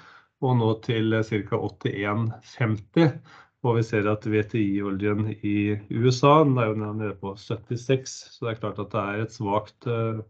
og 0.45 0.57
nå 0.59 0.71
til 0.85 1.15
ca. 1.23 1.57
81,50. 1.57 3.19
Og 3.65 3.79
vi 3.79 3.83
ser 3.85 4.05
at 4.11 4.25
VTI-oljen 4.29 5.31
i 5.41 5.73
USA 5.89 6.43
er 6.45 6.67
jo 6.69 6.75
nede 6.93 7.15
på 7.17 7.31
76, 7.39 8.13
så 8.35 8.45
det 8.45 8.51
er 8.51 8.59
klart 8.59 8.81
at 8.83 8.91
det 8.93 9.01
er 9.01 9.23
et 9.23 9.33
svakt 9.33 9.87
uh, 9.89 10.21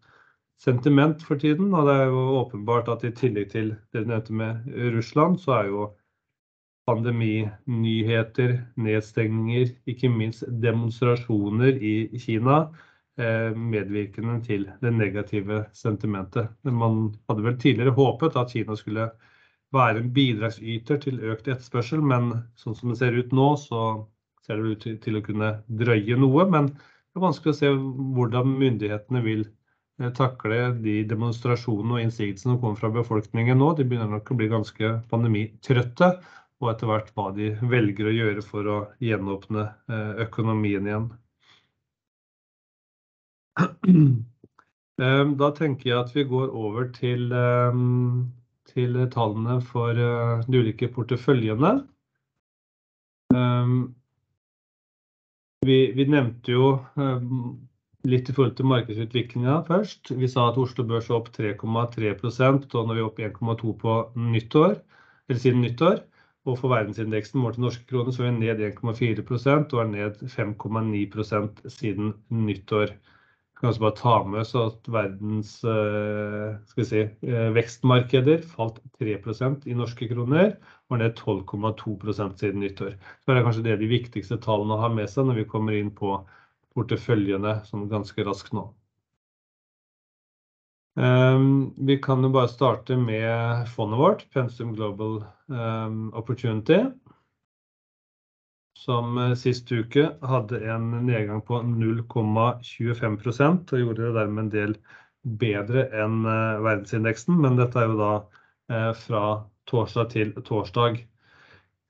sentiment 0.61 1.23
for 1.23 1.35
tiden. 1.41 1.73
Og 1.75 1.89
det 1.89 1.97
er 1.99 2.13
jo 2.13 2.23
åpenbart 2.39 2.87
at 2.93 3.03
i 3.03 3.11
tillegg 3.11 3.51
til 3.51 3.73
det 3.91 4.05
du 4.05 4.11
nevnte 4.13 4.39
med 4.39 4.71
Russland, 4.95 5.37
så 5.43 5.57
er 5.59 5.71
jo 5.73 5.89
pandeminyheter, 6.87 8.59
nedstengninger, 8.77 9.73
ikke 9.89 10.09
minst 10.13 10.45
demonstrasjoner 10.63 11.75
i 11.75 11.95
Kina 12.21 12.61
uh, 12.69 13.51
medvirkende 13.51 14.39
til 14.47 14.69
det 14.79 14.95
negative 14.95 15.65
sentimentet. 15.75 16.53
Man 16.63 17.09
hadde 17.27 17.49
vel 17.49 17.59
tidligere 17.59 17.97
håpet 17.99 18.39
at 18.39 18.55
Kina 18.55 18.79
skulle 18.79 19.09
være 19.75 20.01
en 20.01 20.11
bidragsyter 20.15 20.99
til 21.03 21.21
økt 21.31 21.49
etterspørsel, 21.51 22.03
men 22.03 22.31
sånn 22.59 22.77
som 22.77 22.91
det 22.91 22.99
ser 23.01 23.17
ut 23.17 23.33
nå, 23.35 23.47
så 23.61 23.81
ser 24.45 24.61
det 24.61 24.75
ut 24.75 25.03
til 25.03 25.19
å 25.19 25.23
kunne 25.25 25.51
drøye 25.81 26.17
noe. 26.21 26.45
Men 26.51 26.71
det 26.75 27.19
er 27.19 27.25
vanskelig 27.25 27.53
å 27.53 27.59
se 27.59 27.71
hvordan 28.17 28.55
myndighetene 28.61 29.21
vil 29.25 29.43
eh, 29.45 30.11
takle 30.17 30.59
de 30.85 30.97
demonstrasjonene 31.09 31.97
og 31.97 32.05
innsigelsene 32.05 32.55
som 32.55 32.61
kommer 32.61 32.79
fra 32.81 32.93
befolkningen 32.93 33.59
nå. 33.61 33.73
De 33.77 33.87
begynner 33.87 34.11
nok 34.11 34.31
å 34.31 34.39
bli 34.39 34.49
ganske 34.51 34.93
pandemitrøtte, 35.11 36.11
og 36.63 36.71
etter 36.71 36.91
hvert 36.91 37.11
hva 37.15 37.29
de 37.35 37.51
velger 37.71 38.09
å 38.09 38.15
gjøre 38.15 38.45
for 38.45 38.71
å 38.71 38.77
gjenåpne 39.03 39.67
eh, 39.91 40.13
økonomien 40.27 40.89
igjen. 40.91 41.11
Eh, 44.95 45.25
da 45.35 45.49
tenker 45.51 45.89
jeg 45.89 45.95
at 45.99 46.13
vi 46.15 46.23
går 46.23 46.53
over 46.55 46.85
til 46.95 47.33
til 48.75 48.97
tallene 49.13 49.59
for 49.63 49.97
eh, 49.97 50.41
de 50.47 50.61
ulike 50.61 50.89
porteføljene. 50.95 51.75
Ehm, 53.35 53.77
vi, 55.65 55.77
vi 55.97 56.07
nevnte 56.11 56.53
jo 56.53 56.73
ehm, 56.99 57.45
litt 58.05 58.29
i 58.29 58.35
forhold 58.35 58.57
til 58.57 58.69
markedsutviklinga 58.69 59.61
først. 59.69 60.11
Vi 60.19 60.29
sa 60.31 60.49
at 60.49 60.59
Oslo 60.61 60.85
Børs 60.87 61.09
var 61.09 61.23
opp 61.23 61.31
3,3 61.35 62.11
og 62.19 62.75
nå 62.75 62.83
er 62.93 62.99
vi 62.99 63.05
opp 63.07 63.23
1,2 63.29 63.73
på 63.81 63.95
nyttår, 64.35 64.77
eller 65.29 65.41
siden 65.41 65.63
nyttår. 65.65 66.03
Og 66.45 66.59
for 66.59 66.69
verdensindeksen 66.69 67.41
målt 67.41 67.57
i 67.57 67.63
norske 67.63 67.87
kroner 67.89 68.13
så 68.13 68.27
er 68.27 68.35
vi 68.35 68.43
ned 68.43 68.59
1,4% 68.67 69.73
og 69.73 69.79
er 69.81 69.87
ned 69.89 70.19
5,9% 70.29 71.63
siden 71.73 72.13
nyttår 72.29 72.93
kan 73.65 73.71
også 73.71 73.81
bare 73.81 73.97
ta 73.97 74.15
med 74.29 74.41
oss 74.43 74.51
at 74.59 74.87
verdens 74.93 75.51
eh, 75.65 76.83
si, 76.85 77.01
eh, 77.01 77.47
vekstmarkeder 77.55 78.43
falt 78.45 78.77
3% 79.01 79.65
i 79.65 79.77
norske 79.77 80.05
kroner, 80.11 80.51
og 80.93 81.01
ned 81.01 81.17
12,2% 81.17 82.37
siden 82.37 82.61
nyttår. 82.61 82.93
Så 83.23 83.31
er 83.31 83.39
det 83.39 83.45
kanskje 83.47 83.65
det 83.65 83.79
de 83.81 83.89
viktigste 83.89 84.37
tallene 84.43 84.77
å 84.77 84.83
ha 84.83 84.91
med 84.93 85.09
seg 85.09 85.25
når 85.25 85.41
vi 85.41 85.47
kommer 85.49 85.77
inn 85.77 85.89
på 85.97 86.19
porteføljene 86.77 87.57
sånn 87.65 87.87
ganske 87.89 88.27
raskt 88.27 88.53
nå. 88.53 88.67
Um, 90.95 91.73
vi 91.89 91.97
kan 91.99 92.21
jo 92.23 92.29
bare 92.31 92.47
starte 92.47 92.95
med 92.95 93.65
fondet 93.73 93.99
vårt, 93.99 94.27
Pensum 94.31 94.75
Global 94.77 95.23
um, 95.49 96.13
Opportunity 96.15 96.85
som 98.85 99.17
eh, 99.17 99.33
sist 99.39 99.71
uke 99.71 100.11
hadde 100.21 100.59
en 100.69 100.91
nedgang 101.07 101.41
på 101.45 101.61
0,25% 101.65 103.73
og 103.73 103.79
gjorde 103.81 104.05
det 104.05 104.13
dermed 104.19 104.43
en 104.45 104.51
del 104.53 104.75
bedre 105.41 105.81
enn 106.03 106.17
eh, 106.29 106.61
verdensindeksen. 106.65 107.33
Men 107.41 107.57
dette 107.59 107.77
er 107.81 107.87
jo 107.89 107.97
da 108.01 108.13
eh, 108.71 108.93
fra 108.99 109.23
torsdag 109.69 110.05
til 110.13 110.29
torsdag. 110.45 110.93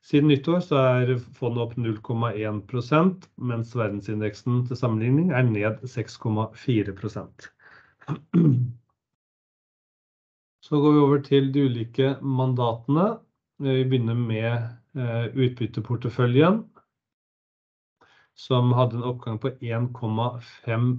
Siden 0.05 0.29
nyttår 0.29 0.59
så 0.61 0.75
er 1.01 1.07
fondet 1.35 1.63
opp 1.65 1.73
0,1% 1.81 3.25
mens 3.49 3.69
verdensindeksen 3.75 4.53
til 4.69 4.77
sammenligning 4.77 5.27
er 5.33 5.43
ned 5.49 5.75
6,4% 5.89 7.49
Så 10.65 10.73
går 10.81 10.91
vi 10.93 10.99
over 11.01 11.19
til 11.25 11.53
de 11.53 11.59
ulike 11.65 12.07
mandatene. 12.21 13.07
Vi 13.61 13.83
begynner 13.89 14.17
med 14.17 14.53
utbytteporteføljen 15.45 16.55
som 18.35 18.73
hadde 18.75 18.99
en 18.99 19.07
oppgang 19.07 19.39
på 19.39 19.49
1,5 19.63 20.95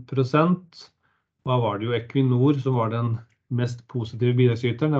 Da 1.46 1.56
var 1.62 1.78
det 1.78 1.86
jo 1.86 1.96
Equinor 1.96 2.58
som 2.60 2.74
var 2.74 2.90
den 2.90 3.18
mest 3.48 3.86
positive 3.88 4.34
bidragsyteren. 4.34 4.92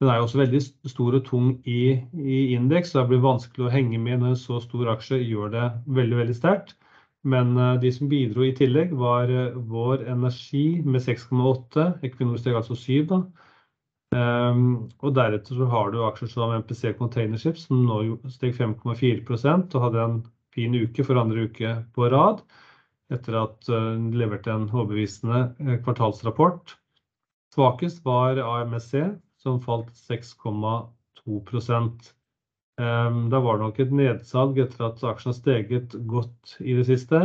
den 0.00 0.08
er 0.08 0.16
jo 0.16 0.22
også 0.22 0.38
veldig 0.38 0.62
stor 0.90 1.14
og 1.14 1.24
tung 1.24 1.60
i, 1.64 2.00
i 2.14 2.54
indeks, 2.54 2.90
så 2.90 3.02
det 3.02 3.08
blir 3.08 3.26
vanskelig 3.26 3.66
å 3.66 3.74
henge 3.74 3.98
med 3.98 4.20
når 4.20 4.28
en 4.28 4.36
så 4.36 4.60
stor 4.60 4.90
aksje 4.94 5.20
gjør 5.22 5.52
det 5.52 5.66
veldig 5.86 6.16
veldig 6.16 6.36
sterkt. 6.36 6.76
Men 7.24 7.56
uh, 7.56 7.80
de 7.80 7.92
som 7.92 8.08
bidro 8.08 8.44
i 8.44 8.52
tillegg, 8.56 8.92
var 9.00 9.30
uh, 9.32 9.56
Vår 9.56 10.04
Energi 10.12 10.82
med 10.84 11.00
6,8. 11.00 12.04
Equinor 12.04 12.36
steg 12.36 12.58
altså 12.58 12.76
7. 12.76 13.06
da. 13.08 13.22
Um, 14.14 14.90
og 15.02 15.14
deretter 15.16 15.56
så 15.58 15.66
har 15.72 15.90
du 15.90 16.04
aksjer 16.06 16.28
som 16.30 16.52
MPC 16.60 16.92
Containership, 16.98 17.56
som 17.58 17.80
nå 17.88 17.96
steg 18.30 18.52
5,4% 18.54 19.74
og 19.74 19.86
hadde 19.88 20.04
en 20.04 20.20
fin 20.54 20.74
uke 20.74 21.04
for 21.06 21.20
andre 21.20 21.48
uke 21.48 21.74
på 21.94 22.08
rad. 22.12 22.42
Etter 23.12 23.36
at 23.42 23.68
den 23.68 24.08
uh, 24.08 24.16
leverte 24.16 24.52
en 24.52 24.68
overbevisende 24.70 25.46
uh, 25.60 25.76
kvartalsrapport. 25.84 26.76
Svakest 27.54 28.04
var 28.06 28.40
AMSC, 28.40 28.94
som 29.38 29.60
falt 29.62 29.92
6,2 29.94 30.54
um, 31.28 33.18
Da 33.30 33.40
var 33.40 33.58
det 33.58 33.62
nok 33.62 33.80
et 33.84 33.92
nedsalg 33.94 34.58
etter 34.64 34.88
at 34.88 35.04
aksjen 35.06 35.30
har 35.30 35.38
steget 35.38 35.94
godt 36.10 36.56
i 36.64 36.74
det 36.78 36.88
siste. 36.88 37.20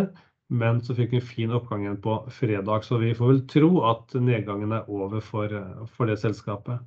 Men 0.50 0.82
så 0.82 0.96
fikk 0.98 1.14
vi 1.14 1.22
fin 1.22 1.54
oppgang 1.54 1.86
igjen 1.86 2.00
på 2.02 2.16
fredag, 2.34 2.86
så 2.86 2.98
vi 3.02 3.14
får 3.18 3.32
vel 3.32 3.44
tro 3.50 3.72
at 3.90 4.16
nedgangen 4.18 4.74
er 4.74 4.90
over 4.90 5.22
for, 5.24 5.54
uh, 5.54 5.86
for 5.96 6.10
det 6.10 6.20
selskapet. 6.22 6.82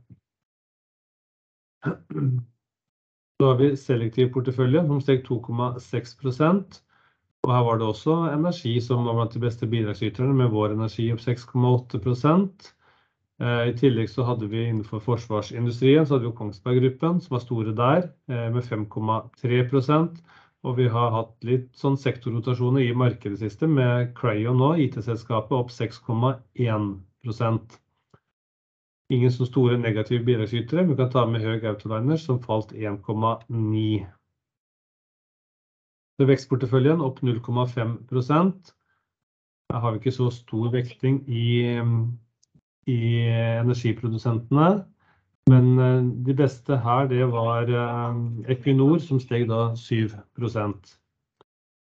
Så 3.42 3.48
har 3.50 3.56
vi 3.58 3.72
selektiv 3.74 4.28
portefølje 4.30 4.84
som 4.86 5.00
steg 5.02 5.24
2,6% 5.26 6.76
og 7.42 7.50
Her 7.50 7.64
var 7.66 7.80
det 7.80 7.88
også 7.88 8.12
energi 8.30 8.76
som 8.78 9.02
var 9.02 9.16
blant 9.16 9.32
de 9.34 9.40
beste 9.42 9.66
bidragsyterne, 9.66 10.36
med 10.38 10.52
vår 10.52 10.76
energi 10.76 11.08
opp 11.10 11.24
6,8 11.24 11.98
eh, 13.42 13.64
I 13.66 13.74
tillegg 13.80 14.12
så 14.12 14.22
hadde 14.28 14.46
vi 14.46 14.62
innenfor 14.68 15.02
forsvarsindustrien 15.02 16.06
så 16.06 16.14
hadde 16.14 16.28
vi 16.28 16.36
Kongsberg 16.38 16.78
Gruppen, 16.84 17.18
som 17.18 17.34
var 17.34 17.42
store 17.42 17.74
der, 17.74 18.06
eh, 18.30 18.46
med 18.54 18.62
5,3% 18.62 20.22
og 20.62 20.78
vi 20.78 20.86
har 20.86 21.10
hatt 21.10 21.34
litt 21.42 21.66
sånn 21.74 21.98
sektorrotasjoner 21.98 22.86
i 22.86 22.94
markedet 22.94 23.42
siste, 23.42 23.66
med 23.66 24.14
Crayon 24.14 24.62
nå, 24.62 24.76
IT-selskapet, 24.86 25.58
opp 25.58 25.74
6,1 25.74 26.92
Ingen 29.12 29.32
så 29.32 29.44
store 29.44 29.76
negative 29.78 30.24
bidragsytere. 30.24 30.86
Vi 30.88 30.96
kan 30.96 31.10
ta 31.12 31.26
med 31.28 31.42
Høg 31.44 31.64
Autoliner, 31.68 32.16
som 32.16 32.40
falt 32.40 32.72
1,9. 32.72 34.06
Vekstporteføljen 36.22 37.02
opp 37.02 37.18
0,5% 37.20 38.72
Her 39.72 39.80
har 39.80 39.92
vi 39.92 40.00
ikke 40.00 40.14
så 40.14 40.30
stor 40.30 40.70
vekting 40.72 41.22
i, 41.28 41.76
i 42.88 43.00
energiprodusentene. 43.60 44.70
Men 45.50 45.78
eh, 45.78 46.02
de 46.26 46.34
beste 46.38 46.76
her, 46.78 47.08
det 47.10 47.24
var 47.32 47.68
eh, 47.68 48.16
Equinor, 48.52 48.98
som 49.02 49.20
steg 49.20 49.48
da 49.50 49.72
7 49.76 50.12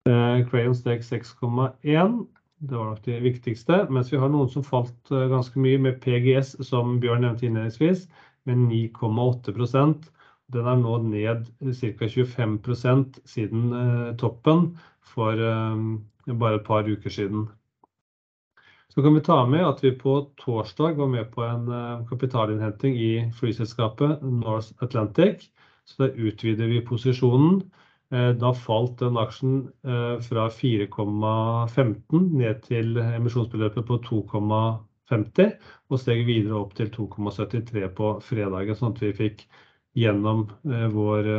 eh, 0.09 0.47
Crayon 0.49 0.75
steg 0.75 1.03
6,1 1.05 2.25
det 2.61 2.77
var 2.77 2.91
nok 2.91 3.05
det 3.05 3.21
viktigste. 3.25 3.87
Mens 3.91 4.13
vi 4.13 4.19
har 4.21 4.31
noen 4.33 4.51
som 4.53 4.65
falt 4.67 5.13
eh, 5.13 5.29
ganske 5.33 5.61
mye, 5.61 5.81
med 5.81 6.01
PGS, 6.05 6.59
som 6.67 6.99
Bjørn 7.01 7.25
nevnte 7.25 7.49
innledningsvis, 7.49 8.07
med 8.49 8.65
9,8% 8.69 10.11
Den 10.51 10.67
er 10.67 10.79
nå 10.81 10.97
ned 11.07 11.47
ca. 11.63 12.07
25% 12.11 13.21
siden 13.29 13.69
toppen 14.19 14.65
for 15.07 15.39
bare 16.27 16.57
et 16.59 16.65
par 16.67 16.89
uker 16.89 17.13
siden. 17.15 17.45
Så 18.91 19.05
kan 19.05 19.15
vi 19.15 19.23
ta 19.23 19.45
med 19.47 19.63
at 19.63 19.85
vi 19.85 19.93
på 19.95 20.17
torsdag 20.43 20.99
var 20.99 21.07
med 21.13 21.31
på 21.31 21.45
en 21.47 21.71
kapitalinnhenting 22.09 22.99
i 22.99 23.13
flyselskapet 23.39 24.25
North 24.27 24.73
Atlantic. 24.83 25.47
Så 25.85 26.03
da 26.03 26.11
utvider 26.11 26.67
vi 26.67 26.83
posisjonen. 26.87 27.63
Da 28.11 28.51
falt 28.59 28.97
den 28.99 29.19
aksjen 29.21 29.59
fra 30.27 30.49
4,15 30.51 32.25
ned 32.41 32.63
til 32.65 32.97
emisjonsbeløpet 32.99 33.87
på 33.87 33.99
2,50 34.09 35.53
og 35.91 36.01
steg 36.03 36.25
videre 36.27 36.59
opp 36.59 36.75
til 36.79 36.91
2,73 36.91 37.85
på 37.95 38.09
fredagen, 38.27 38.75
sånn 38.79 38.97
at 38.97 39.03
vi 39.05 39.13
fikk 39.15 39.45
gjennom 39.99 40.49
vår 40.97 41.31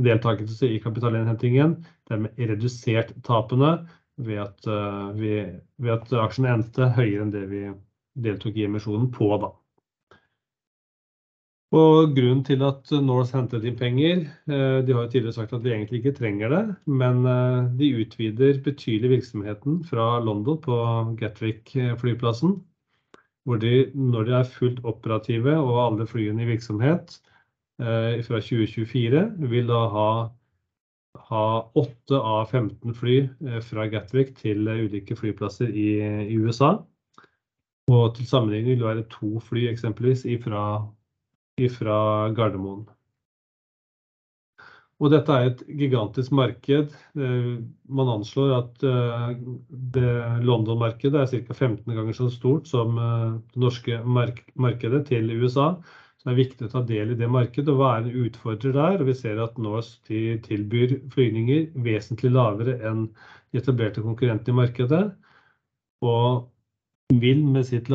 deltakelse 0.00 0.70
i 0.72 0.80
kapitalinnhentingen, 0.80 1.76
dermed 2.08 2.40
redusert 2.40 3.12
tapene 3.26 3.74
ved 4.16 4.40
at 4.48 6.12
aksjen 6.24 6.48
endte 6.48 6.88
høyere 6.96 7.26
enn 7.26 7.34
det 7.34 7.44
vi 7.52 7.66
deltok 8.28 8.56
i 8.56 8.64
emisjonen 8.66 9.10
på 9.14 9.28
da. 9.44 9.52
Grunnen 11.70 12.40
til 12.46 12.62
at 12.64 12.88
Norse 13.04 13.36
hentet 13.36 13.66
inn 13.68 13.76
penger, 13.76 14.22
de 14.48 14.94
har 14.94 15.02
jo 15.02 15.10
tidligere 15.12 15.36
sagt 15.36 15.52
at 15.52 15.64
de 15.66 15.74
egentlig 15.74 15.98
ikke 16.00 16.14
trenger 16.16 16.48
det, 16.54 16.62
men 16.88 17.20
de 17.76 17.90
utvider 18.00 18.62
betydelig 18.64 19.10
virksomheten 19.18 19.82
fra 19.84 20.06
London 20.24 20.56
på 20.64 20.78
Gatwick 21.20 21.74
flyplassen, 22.00 22.56
hvor 23.44 23.60
de 23.60 23.90
når 23.92 24.24
de 24.30 24.36
er 24.40 24.48
fullt 24.48 24.80
operative 24.88 25.58
og 25.60 25.76
alle 25.84 26.08
flyene 26.08 26.46
i 26.46 26.50
virksomhet 26.54 27.18
fra 27.76 28.40
2024, 28.40 29.28
vil 29.52 29.68
da 29.68 29.84
ha 29.92 30.10
8 31.28 32.16
av 32.16 32.48
15 32.48 32.96
fly 32.96 33.22
fra 33.68 33.90
Gatwick 33.92 34.38
til 34.40 34.64
ulike 34.68 35.16
flyplasser 35.20 35.68
i 35.68 36.36
USA. 36.40 36.78
Og 37.88 38.14
Til 38.16 38.26
sammenligning 38.28 38.76
vil 38.76 38.84
det 38.84 38.88
være 38.88 39.10
to 39.12 39.38
fly 39.40 39.68
eksempelvis 39.68 40.24
fra 40.44 40.62
Gardermoen. 41.58 42.86
Dette 44.98 45.30
er 45.30 45.52
et 45.52 45.60
gigantisk 45.78 46.32
marked. 46.34 46.90
Man 47.14 48.10
anslår 48.10 48.54
at 48.56 48.82
London 50.42 50.80
markedet 50.80 51.20
er 51.20 51.30
ca. 51.46 51.54
15 51.54 51.94
ganger 51.94 52.16
så 52.18 52.26
stort 52.34 52.66
som 52.66 52.98
det 52.98 53.62
norske 53.62 54.00
markedet 54.04 55.04
til 55.12 55.30
USA. 55.38 55.76
Så 56.18 56.26
det 56.26 56.32
er 56.32 56.40
viktig 56.40 56.66
å 56.66 56.72
ta 56.72 56.80
del 56.82 57.12
i 57.14 57.18
det 57.18 57.28
markedet 57.30 57.70
og 57.70 57.78
være 57.78 58.08
en 58.08 58.24
utfordrer 58.26 58.74
der. 58.74 59.04
Vi 59.06 59.14
ser 59.14 59.38
at 59.38 59.58
Norse 59.62 60.00
tilbyr 60.48 60.96
flygninger 61.14 61.68
vesentlig 61.84 62.32
lavere 62.34 62.74
enn 62.90 63.04
de 63.52 63.60
etablerte 63.62 64.02
konkurrentene 64.02 64.50
i 64.50 64.58
markedet, 64.58 65.04
og 66.02 66.48
vil 67.22 67.44
med 67.46 67.68
sitt 67.70 67.86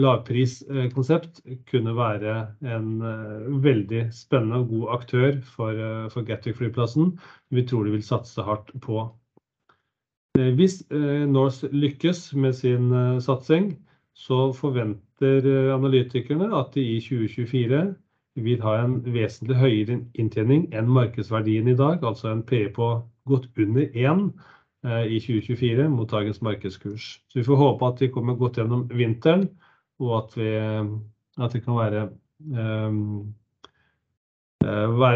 lavpriskonsept 0.00 1.40
kunne 1.70 1.94
være 1.96 2.34
en 2.66 2.88
veldig 3.64 4.06
spennende 4.14 4.62
og 4.62 4.68
god 4.70 4.94
aktør 4.96 5.38
for 5.48 6.26
Gatwick 6.28 6.58
flyplassen. 6.60 7.14
Vi 7.50 7.64
tror 7.66 7.84
de 7.86 7.94
vil 7.96 8.04
satse 8.06 8.42
hardt 8.42 8.72
på. 8.84 9.06
Hvis 10.36 10.82
Norse 11.32 11.68
lykkes 11.72 12.34
med 12.36 12.52
sin 12.52 12.90
satsing, 13.24 13.70
så 14.16 14.52
forventer 14.52 15.46
analytikerne 15.74 16.50
at 16.56 16.74
de 16.74 16.84
i 16.96 17.00
2024 17.00 17.94
vil 18.36 18.60
ha 18.60 18.74
en 18.82 18.98
vesentlig 19.14 19.56
høyere 19.56 20.00
inntjening 20.20 20.66
enn 20.76 20.90
markedsverdien 20.92 21.68
i 21.72 21.76
dag, 21.76 22.04
altså 22.04 22.34
en 22.34 22.42
PE 22.44 22.68
på 22.76 22.90
godt 23.28 23.48
under 23.56 23.88
1 23.96 24.28
i 25.08 25.18
2024 25.24 25.88
mot 25.90 26.10
dagens 26.10 26.42
markedskurs. 26.44 27.06
Så 27.32 27.40
vi 27.40 27.46
får 27.48 27.56
håpe 27.62 27.88
at 27.88 28.02
de 28.02 28.10
kommer 28.12 28.36
godt 28.36 28.60
gjennom 28.60 28.84
vinteren, 28.92 29.48
og 30.02 30.10
at 30.18 30.30
det 31.52 31.60
kan 31.64 31.76
være 31.76 32.10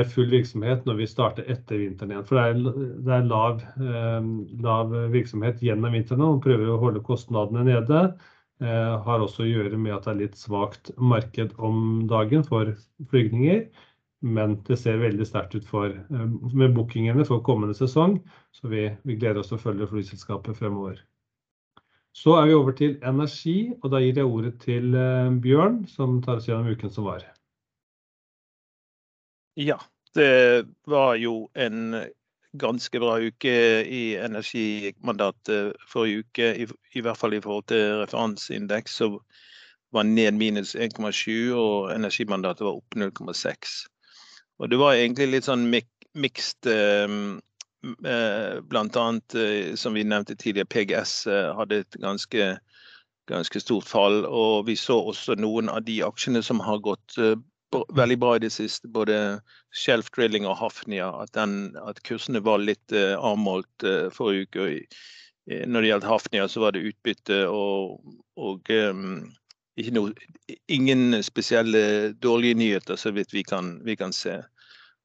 full 0.08 0.30
virksomhet 0.30 0.86
når 0.86 0.94
vi 1.00 1.06
starter 1.10 1.48
etter 1.52 1.76
vinteren 1.82 2.12
igjen. 2.14 2.28
For 2.28 2.34
det 2.38 3.12
er 3.16 3.28
lav 3.28 3.54
virksomhet 5.12 5.56
gjennom 5.64 5.92
vinteren, 5.96 6.24
og 6.24 6.44
prøver 6.44 6.66
å 6.70 6.82
holde 6.82 7.04
kostnadene 7.04 7.62
nede. 7.66 8.00
Har 8.60 9.18
også 9.24 9.42
å 9.44 9.48
gjøre 9.48 9.76
med 9.80 9.94
at 9.96 10.04
det 10.06 10.12
er 10.12 10.22
litt 10.24 10.36
svakt 10.36 10.84
marked 11.00 11.50
om 11.58 11.76
dagen 12.10 12.42
for 12.44 12.64
flygninger, 13.12 13.60
men 14.20 14.58
det 14.68 14.76
ser 14.76 15.00
veldig 15.00 15.24
sterkt 15.24 15.54
ut 15.56 15.64
med 16.52 16.74
bookingene 16.76 17.24
for 17.24 17.40
kommende 17.44 17.74
sesong. 17.76 18.20
Så 18.52 18.68
vi 18.68 18.90
gleder 19.14 19.40
oss 19.40 19.48
til 19.52 19.56
å 19.56 19.64
følge 19.64 19.88
flyselskapet 19.88 20.56
fremover. 20.60 21.00
Så 22.16 22.34
er 22.36 22.48
vi 22.48 22.54
over 22.58 22.74
til 22.76 22.96
energi, 23.06 23.70
og 23.82 23.92
da 23.92 24.00
gir 24.02 24.18
jeg 24.18 24.26
ordet 24.26 24.56
til 24.64 24.96
Bjørn, 25.42 25.84
som 25.88 26.18
tar 26.24 26.40
oss 26.40 26.48
gjennom 26.48 26.72
uken 26.74 26.90
som 26.90 27.06
var. 27.06 27.22
Ja, 29.56 29.78
det 30.14 30.66
var 30.90 31.14
jo 31.20 31.48
en 31.54 31.94
ganske 32.58 32.98
bra 32.98 33.18
uke 33.22 33.54
i 33.86 34.16
energimandatet 34.18 35.76
forrige 35.88 36.24
uke, 36.24 36.48
i 36.94 37.00
hvert 37.04 37.18
fall 37.18 37.36
i 37.36 37.40
forhold 37.42 37.68
til 37.70 38.00
referanseindeks, 38.02 38.96
som 39.02 39.20
var 39.94 40.06
ned 40.06 40.34
minus 40.38 40.74
1,7, 40.74 41.54
og 41.54 41.94
energimandatet 41.94 42.66
var 42.66 42.78
opp 42.78 42.98
0,6. 42.98 43.86
Og 44.58 44.70
Det 44.70 44.78
var 44.78 44.98
egentlig 44.98 45.30
litt 45.30 45.46
sånn 45.46 45.70
mixed, 45.70 46.66
blant 46.66 47.44
annet 47.82 49.36
som 49.78 49.94
vi 49.94 50.04
nevnte 50.04 50.36
tidligere, 50.36 50.68
PGS 50.68 51.24
hadde 51.56 51.82
et 51.84 51.96
ganske 52.00 53.60
stort 53.62 53.88
fall, 53.88 54.24
og 54.26 54.66
vi 54.66 54.76
så 54.76 54.98
også 55.12 55.34
noen 55.40 55.68
av 55.72 55.82
de 55.86 56.02
aksjene 56.04 56.42
som 56.42 56.60
har 56.60 56.78
gått 56.84 57.16
veldig 57.94 58.18
bra 58.18 58.36
i 58.36 58.42
det 58.42 58.50
siste, 58.50 58.88
både 58.90 59.40
Shelf 59.70 60.10
Drilling 60.10 60.46
og 60.48 60.58
Hafnia, 60.58 61.12
at 61.22 62.02
kursene 62.04 62.42
var 62.42 62.58
litt 62.58 62.92
avmålt 62.92 63.86
forrige 64.12 64.42
uke. 64.50 64.86
Når 65.66 65.80
det 65.80 65.88
gjaldt 65.88 66.08
Hafnia, 66.10 66.48
så 66.48 66.60
var 66.60 66.72
det 66.74 66.84
utbytte 66.90 67.46
og 67.48 68.70
ingen 70.68 71.22
spesielle 71.22 72.12
dårlige 72.12 72.54
nyheter 72.58 72.96
så 72.98 73.10
vidt 73.14 73.32
vi 73.34 73.42
kan 73.46 74.12
se. 74.12 74.40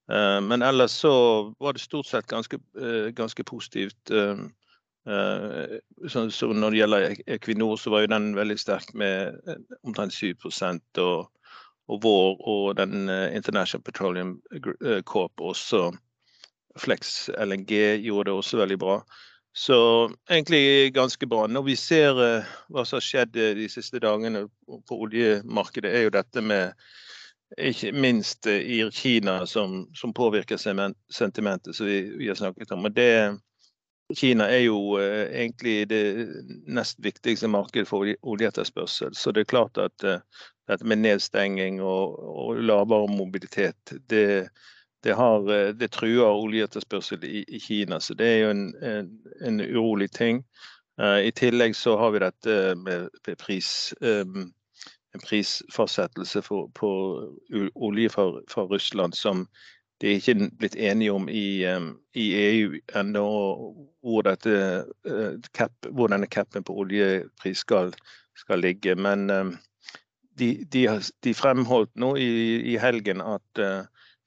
Men 0.07 0.61
ellers 0.61 0.91
så 1.01 1.11
var 1.59 1.73
det 1.73 1.81
stort 1.81 2.05
sett 2.05 2.27
ganske 2.29 3.43
positivt. 3.43 4.11
Så 6.07 6.49
når 6.53 6.69
det 6.69 6.77
gjelder 6.77 7.15
Equinor, 7.27 7.75
så 7.81 7.89
var 7.89 8.03
jo 8.03 8.11
den 8.13 8.35
veldig 8.37 8.57
sterk 8.61 8.93
med 8.93 9.39
omtrent 9.83 10.13
7 10.13 10.33
og, 11.01 11.29
og 11.87 12.03
Vår 12.03 12.47
og 12.47 12.77
den 12.77 13.09
International 13.09 13.83
Petroleum 13.83 14.41
Corp 15.05 15.41
også. 15.41 15.91
Flex 16.77 17.29
LNG 17.39 18.01
gjorde 18.03 18.29
det 18.29 18.37
også 18.37 18.57
veldig 18.57 18.79
bra. 18.79 18.99
Så 19.55 20.11
egentlig 20.29 20.93
ganske 20.93 21.27
bra. 21.27 21.47
Når 21.47 21.63
vi 21.63 21.75
ser 21.79 22.17
hva 22.67 22.83
som 22.83 22.97
har 22.97 23.05
skjedd 23.05 23.37
de 23.55 23.69
siste 23.71 24.01
dagene 24.03 24.49
på 24.67 24.97
oljemarkedet, 25.05 25.93
er 25.93 26.01
jo 26.03 26.15
dette 26.17 26.43
med 26.43 26.73
ikke 27.57 27.91
minst 27.91 28.47
i 28.47 28.81
Kina 28.91 29.45
som 29.47 30.13
påvirker 30.15 30.57
sentimentet 30.57 31.75
som 31.75 31.85
vi 31.87 32.27
har 32.27 32.35
snakket 32.35 32.71
om. 32.71 32.85
Og 32.85 32.91
det 32.95 33.39
Kina 34.13 34.45
er 34.53 34.67
jo 34.67 34.99
egentlig 34.99 35.89
det 35.89 36.27
nest 36.67 36.99
viktigste 37.01 37.47
markedet 37.49 37.87
for 37.89 38.05
oljeetterspørsel. 38.21 39.15
Så 39.17 39.31
det 39.31 39.41
er 39.45 39.49
klart 39.49 39.77
at 39.81 39.97
dette 40.03 40.85
med 40.85 41.01
nedstenging 41.01 41.81
og 41.81 42.59
lavere 42.61 43.07
mobilitet, 43.09 43.93
det 44.09 44.49
truer 45.91 46.27
oljeetterspørsel 46.29 47.25
i 47.25 47.59
Kina. 47.59 47.99
Så 47.99 48.13
det 48.13 48.27
er 48.27 48.39
jo 48.43 48.49
en 49.41 49.61
urolig 49.61 50.11
ting. 50.11 50.43
I 51.01 51.31
tillegg 51.35 51.75
så 51.75 51.97
har 51.97 52.13
vi 52.13 52.19
dette 52.23 52.75
med 52.77 53.09
prisfastsettelse 55.23 56.41
på 56.75 56.89
olje 57.75 58.09
fra 58.09 58.65
Russland, 58.69 59.13
som 59.13 59.47
de 60.01 60.07
ikke 60.17 60.31
er 60.35 60.49
blitt 60.59 60.75
enige 60.75 61.11
om 61.15 61.29
i 61.31 61.63
EU 62.15 62.73
ennå, 62.99 63.25
hvor 64.03 64.21
denne 66.11 66.27
capen 66.27 66.63
på 66.63 66.75
oljepris 66.83 67.63
skal 68.35 68.59
ligge. 68.59 68.95
Men 68.95 69.27
de 70.37 71.33
fremholdt 71.33 71.95
nå 71.95 72.15
i 72.19 72.77
helgen 72.81 73.21
at 73.23 73.61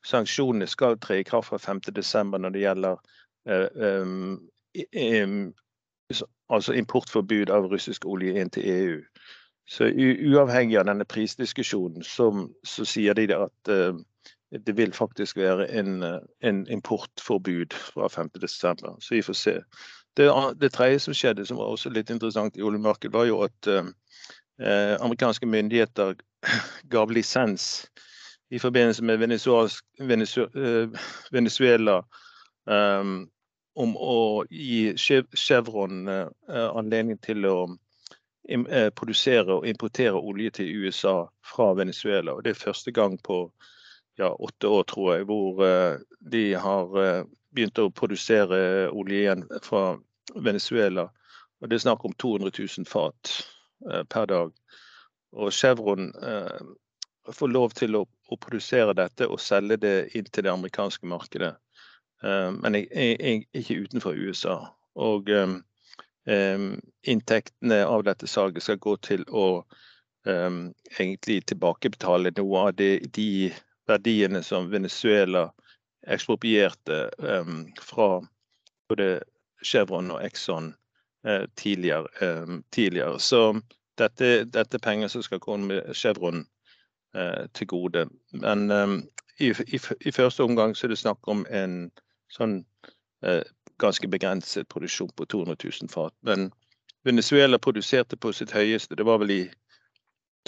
sanksjonene 0.08 0.66
skal 0.66 0.98
tre 0.98 1.20
i 1.20 1.26
kraft 1.26 1.48
fra 1.52 1.58
5. 1.58 1.80
desember 1.92 2.38
når 2.38 2.50
det 2.56 2.64
gjelder 2.64 2.96
importforbud 6.80 7.50
av 7.52 7.68
russisk 7.68 8.06
olje 8.08 8.40
inn 8.40 8.50
til 8.50 8.64
EU. 8.72 9.02
Så 9.68 9.90
uavhengig 9.92 10.78
av 10.80 10.86
denne 10.88 11.04
prisdiskusjonen, 11.04 12.04
så, 12.04 12.30
så 12.64 12.86
sier 12.88 13.16
de 13.18 13.26
at 13.36 13.72
uh, 13.72 13.98
det 14.50 14.76
vil 14.76 14.94
faktisk 14.96 15.36
være 15.36 15.66
en, 15.76 16.02
en 16.40 16.62
importforbud 16.72 17.76
fra 17.76 18.08
5.12. 18.08 19.00
Så 19.00 19.14
vi 19.14 19.22
får 19.22 19.36
se. 19.36 19.54
Det, 20.16 20.30
det, 20.60 20.72
tredje 20.72 20.98
som 21.04 21.14
skjedde, 21.14 21.44
som 21.46 21.60
var 21.60 21.68
også 21.74 21.92
litt 21.92 22.10
interessant 22.10 22.56
i 22.56 22.64
oljemarkedet, 22.64 23.12
var 23.14 23.28
jo 23.28 23.42
at 23.44 23.68
uh, 23.68 23.84
amerikanske 25.04 25.46
myndigheter 25.46 26.14
gav 26.94 27.12
lisens 27.12 27.86
i 28.50 28.58
forbindelse 28.58 29.04
med 29.04 29.18
Venezuela 31.30 31.98
um, 32.64 33.28
om 33.76 33.92
å 34.00 34.44
gi 34.50 34.96
Chevron 34.96 36.08
uh, 36.08 36.26
anledning 36.48 37.18
til 37.20 37.44
å 37.46 37.58
produsere 38.96 39.58
og 39.58 39.66
importere 39.68 40.16
olje 40.16 40.50
til 40.58 40.84
USA 40.84 41.26
fra 41.44 41.72
Venezuela. 41.76 42.32
Og 42.32 42.44
Det 42.44 42.50
er 42.50 42.64
første 42.64 42.92
gang 42.92 43.18
på 43.22 43.52
ja, 44.18 44.30
åtte 44.32 44.68
år, 44.68 44.82
tror 44.82 45.14
jeg, 45.14 45.24
hvor 45.28 45.60
uh, 45.62 46.00
de 46.32 46.54
har 46.54 46.88
begynt 47.54 47.78
å 47.78 47.90
produsere 47.90 48.88
olje 48.90 49.20
igjen 49.20 49.44
fra 49.62 49.98
Venezuela. 50.34 51.08
Og 51.60 51.68
Det 51.68 51.76
er 51.76 51.84
snakk 51.86 52.04
om 52.04 52.12
200 52.12 52.50
000 52.58 52.86
fat 52.86 53.34
per 54.08 54.26
dag. 54.26 54.50
Og 55.32 55.52
Chevron 55.52 56.10
får 57.32 57.48
lov 57.48 57.74
til 57.76 57.96
å, 57.96 58.04
å, 58.04 58.36
produsere 58.36 58.94
dette 58.96 59.28
og 59.28 59.40
selge 59.40 59.76
det 59.76 59.96
inn 60.16 60.28
til 60.32 60.46
det 60.46 60.52
amerikanske 60.52 61.06
markedet. 61.06 61.54
Men 62.22 62.74
jeg, 62.74 62.88
jeg, 62.92 63.46
ikke 63.54 63.80
utenfor 63.84 64.18
USA. 64.18 64.58
Og 64.98 65.30
um, 65.30 65.60
inntektene 66.28 67.78
av 67.86 68.02
dette 68.04 68.26
salget 68.28 68.62
skal 68.62 68.76
gå 68.84 68.96
til 69.00 69.22
å 69.32 69.62
um, 70.28 70.58
egentlig 70.98 71.38
tilbakebetale 71.48 72.34
noe 72.36 72.64
av 72.66 72.74
de, 72.76 72.90
de 73.16 73.48
verdiene 73.88 74.42
som 74.44 74.68
Venezuela 74.68 75.46
eksproprierte 76.08 76.98
fra 77.80 78.08
både 78.92 79.08
Chevron 79.64 80.12
og 80.12 80.20
Exxon 80.26 80.74
uh, 81.24 81.46
tidligere, 81.56 82.60
tidligere. 82.76 83.16
Så 83.20 83.60
dette, 83.98 84.44
dette 84.44 84.76
er 84.76 84.84
penger 84.84 85.08
som 85.12 85.24
skal 85.24 85.40
komme 85.42 85.80
Chevron 85.96 86.44
uh, 87.16 87.46
til 87.54 87.66
gode. 87.66 88.04
Men 88.32 88.70
ehm, 88.70 89.00
i, 89.38 89.50
i, 89.50 89.80
i, 90.00 90.12
første 90.12 90.42
omgang 90.44 90.76
så 90.76 90.86
er 90.86 90.94
det 90.94 91.00
snakk 91.00 91.28
om 91.30 91.44
en 91.50 91.90
sånn 92.34 92.58
eh, 93.24 93.44
ganske 93.78 94.08
begrenset 94.08 94.68
produksjon 94.68 95.10
på 95.16 95.26
200 95.26 95.56
000 95.64 95.90
fat. 95.92 96.14
Men 96.22 96.50
Venezuela 97.04 97.58
produserte 97.58 98.16
på 98.16 98.32
sitt 98.32 98.52
høyeste, 98.52 98.96
det 98.98 99.06
var 99.06 99.18
vel 99.22 99.30
i 99.30 99.42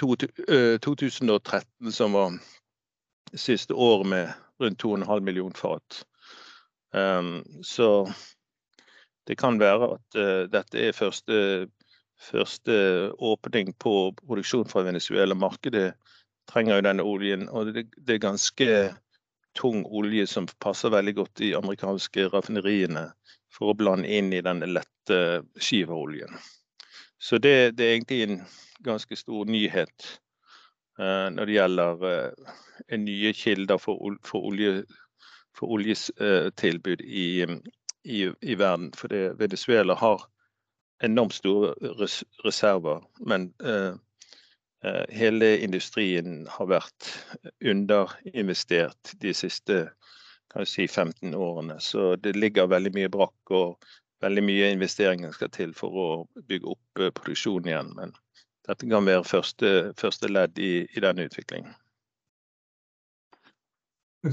2013 0.01 1.87
eh, 1.87 1.91
som 1.91 2.13
var 2.13 2.39
siste 3.35 3.75
året 3.75 4.07
med 4.07 4.33
rundt 4.61 4.85
2,5 4.85 5.21
millioner 5.21 5.57
fat. 5.57 6.05
Um, 6.93 7.45
så 7.63 8.13
det 9.27 9.39
kan 9.39 9.61
være 9.61 9.93
at 9.95 10.17
uh, 10.19 10.51
dette 10.51 10.81
er 10.89 10.97
første, 10.97 11.69
første 12.19 12.75
åpning 13.19 13.75
på 13.79 14.13
produksjon 14.27 14.67
fra 14.69 14.83
Venezuela. 14.83 15.35
Markedet 15.35 15.93
trenger 16.51 16.81
jo 16.81 16.87
denne 16.89 17.07
oljen. 17.07 17.49
Og 17.49 17.71
det, 17.75 17.87
det, 17.97 18.15
er 18.15 18.27
ganske 18.27 18.69
tung 19.55 19.85
olje 19.87 20.27
som 20.27 20.49
passer 20.63 20.91
veldig 20.91 21.15
godt 21.15 21.41
i 21.47 21.55
amerikanske 21.55 22.29
raffineriene 22.35 23.11
for 23.51 23.73
å 23.73 23.77
blande 23.79 24.11
inn 24.11 24.33
i 24.33 24.43
denne 24.45 24.69
lette 24.71 25.21
skiveoljen. 25.61 26.35
Så 27.21 27.39
det, 27.39 27.77
det, 27.77 27.85
er 27.85 27.95
egentlig 27.97 28.23
en 28.25 28.41
ganske 28.87 29.17
stor 29.19 29.49
nyhet 29.51 30.07
uh, 31.01 31.29
når 31.35 31.51
det 31.51 31.57
gjelder 31.57 32.05
uh, 32.07 32.53
nye 32.97 33.33
kilder 33.37 33.81
for, 33.83 34.17
for, 34.25 34.49
olje, 34.53 34.85
for 35.57 35.77
oljetilbud 35.77 37.05
uh, 37.05 37.09
i, 37.25 37.27
i, 38.05 38.23
i, 38.31 38.55
verden. 38.55 38.93
For 38.97 39.13
Venezuela 39.41 39.99
har 40.01 40.25
enormt 41.05 41.37
store 41.37 41.75
res 42.01 42.23
reserver, 42.47 43.05
men 43.21 43.51
uh, 43.61 43.99
Eh, 44.85 45.05
hele 45.13 45.59
industrien 45.61 46.47
har 46.49 46.69
vært 46.71 47.09
underinvestert 47.61 49.13
de 49.21 49.35
siste 49.37 49.83
si, 50.67 50.87
15 50.89 51.35
årene. 51.35 51.81
Så 51.81 52.17
det 52.17 52.37
ligger 52.37 52.71
veldig 52.71 52.93
mye 52.97 53.11
brakk, 53.13 53.53
og 53.55 53.91
veldig 54.25 54.45
mye 54.45 54.73
investeringer 54.75 55.33
skal 55.37 55.53
til 55.55 55.75
for 55.77 55.95
å 55.95 56.09
bygge 56.49 56.75
opp 56.75 57.03
eh, 57.03 57.13
produksjonen 57.17 57.71
igjen. 57.71 57.93
Men 57.99 58.15
dette 58.69 58.89
kan 58.91 59.07
være 59.09 59.27
første, 59.27 59.93
første 60.01 60.31
ledd 60.31 60.59
i, 60.59 60.73
i 60.85 61.05
denne 61.05 61.29
utviklingen. 61.31 61.75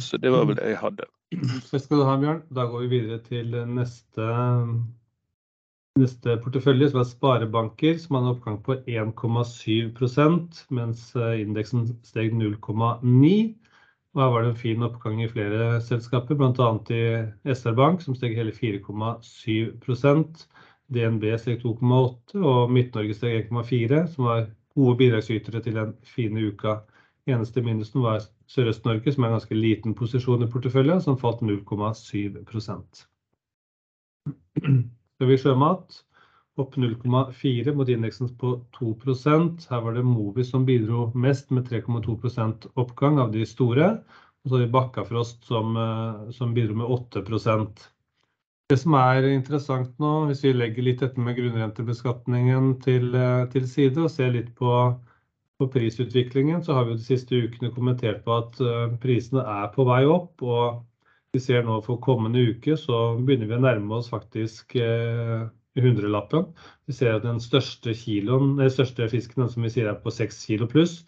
Så 0.03 0.19
det 0.19 0.33
var 0.33 0.43
vel 0.49 0.57
det 0.59 0.73
jeg 0.73 0.81
hadde. 0.81 1.07
Takk 1.71 1.81
skal 1.83 2.01
du 2.01 2.07
ha, 2.07 2.15
Bjørn. 2.19 2.41
Da 2.55 2.65
går 2.67 2.85
vi 2.85 2.93
videre 2.97 3.21
til 3.23 3.55
neste 3.71 4.31
Neste 5.97 6.35
portefølje 6.43 6.91
som 6.91 6.99
er 7.01 7.07
sparebanker, 7.09 7.95
som 7.97 8.13
har 8.13 8.21
en 8.21 8.33
oppgang 8.35 8.57
på 8.61 8.75
1,7 8.85 9.95
mens 10.77 11.07
eh, 11.17 11.39
indeksen 11.41 11.87
steg 12.05 12.35
0,9 12.37 13.55
og 14.15 14.21
Her 14.21 14.31
var 14.33 14.41
det 14.43 14.49
en 14.49 14.61
fin 14.61 14.83
oppgang 14.85 15.19
i 15.23 15.27
flere 15.29 15.81
selskaper, 15.83 16.35
bl.a. 16.39 16.69
i 16.93 17.53
SR 17.53 17.75
Bank, 17.77 18.01
som 18.01 18.15
steg 18.15 18.37
hele 18.37 18.53
4,7% 18.55 20.45
DNB 20.93 21.25
steg 21.41 21.59
2,8 21.61 22.39
og 22.39 22.71
Midt-Norge 22.71 23.17
steg 23.17 23.49
1,4 23.51 24.05
som 24.13 24.29
var 24.29 24.47
gode 24.77 24.97
bidragsytere 25.01 25.61
til 25.61 25.75
den 25.75 25.93
fine 26.07 26.47
uka. 26.47 26.79
Eneste 27.27 27.61
minusen 27.61 28.01
var 28.05 28.23
Sørøst-Norge, 28.47 29.11
som 29.11 29.23
er 29.23 29.27
en 29.31 29.35
ganske 29.35 29.57
liten 29.57 29.95
posisjon 29.97 30.45
i 30.45 30.49
porteføljen, 30.51 31.01
som 31.03 31.19
falt 31.19 31.43
0,7% 31.43 33.03
Skal 35.17 35.31
vi 35.31 35.37
sjømat 35.41 36.03
opp 36.61 36.75
0,4 36.75 37.73
mot 37.75 37.89
indeksen 37.89 38.29
på 38.41 38.53
2% 38.77 39.67
Her 39.69 39.83
var 39.85 39.97
det 39.97 40.05
Movi 40.05 40.45
som 40.45 40.65
bidro 40.65 41.07
mest 41.15 41.51
med 41.51 41.69
3,2% 41.69 42.67
oppgang 42.75 43.19
av 43.23 43.31
de 43.35 43.45
store. 43.45 43.91
Og 44.43 44.49
så 44.49 44.55
har 44.57 44.63
vi 44.65 44.71
Bakkafrost 44.73 45.45
som, 45.49 45.77
eh, 45.77 46.31
som 46.31 46.53
bidro 46.53 46.75
med 46.81 46.87
8% 46.87 47.87
Det 48.69 48.77
som 48.79 48.93
er 48.99 49.23
interessant 49.31 49.93
nå, 49.99 50.27
hvis 50.27 50.43
vi 50.43 50.53
legger 50.53 50.83
litt 50.83 50.99
dette 50.99 51.19
med 51.23 51.37
grunnrentebeskatningen 51.37 52.81
til, 52.83 53.15
eh, 53.15 53.45
til 53.53 53.67
side 53.67 54.03
og 54.03 54.11
ser 54.11 54.33
litt 54.33 54.53
på, 54.55 54.73
på, 55.59 55.69
prisutviklingen, 55.71 56.59
så 56.63 56.73
har 56.73 56.85
vi 56.85 56.97
de 56.97 57.05
siste 57.05 57.31
ukene 57.31 57.71
kommentert 57.71 58.25
på 58.25 58.35
at 58.41 58.59
eh, 58.59 58.97
prisene 58.99 59.45
er 59.61 59.71
på 59.71 59.87
vei 59.87 60.03
opp. 60.05 60.43
og 60.43 60.83
vi 61.37 61.41
ser 61.43 61.65
nå 61.67 61.81
for 61.85 61.99
kommende 62.01 62.41
uke 62.49 62.77
så 62.79 62.97
begynner 63.19 63.49
vi 63.49 63.57
å 63.57 63.63
nærme 63.63 63.97
oss 63.99 64.09
faktisk 64.09 64.75
eh, 64.81 65.47
hundrelappen. 65.83 66.49
Vi 66.87 66.95
ser 66.97 67.17
at 67.17 67.25
den 67.25 67.39
største, 67.43 67.93
kiloen, 67.97 68.55
den 68.59 68.71
største 68.73 69.07
fisken 69.11 69.47
som 69.51 69.65
vi 69.65 69.71
sier 69.73 69.91
er 69.91 70.01
på 70.03 70.13
6 70.13 70.43
kilo 70.47 70.67
pluss, 70.71 71.01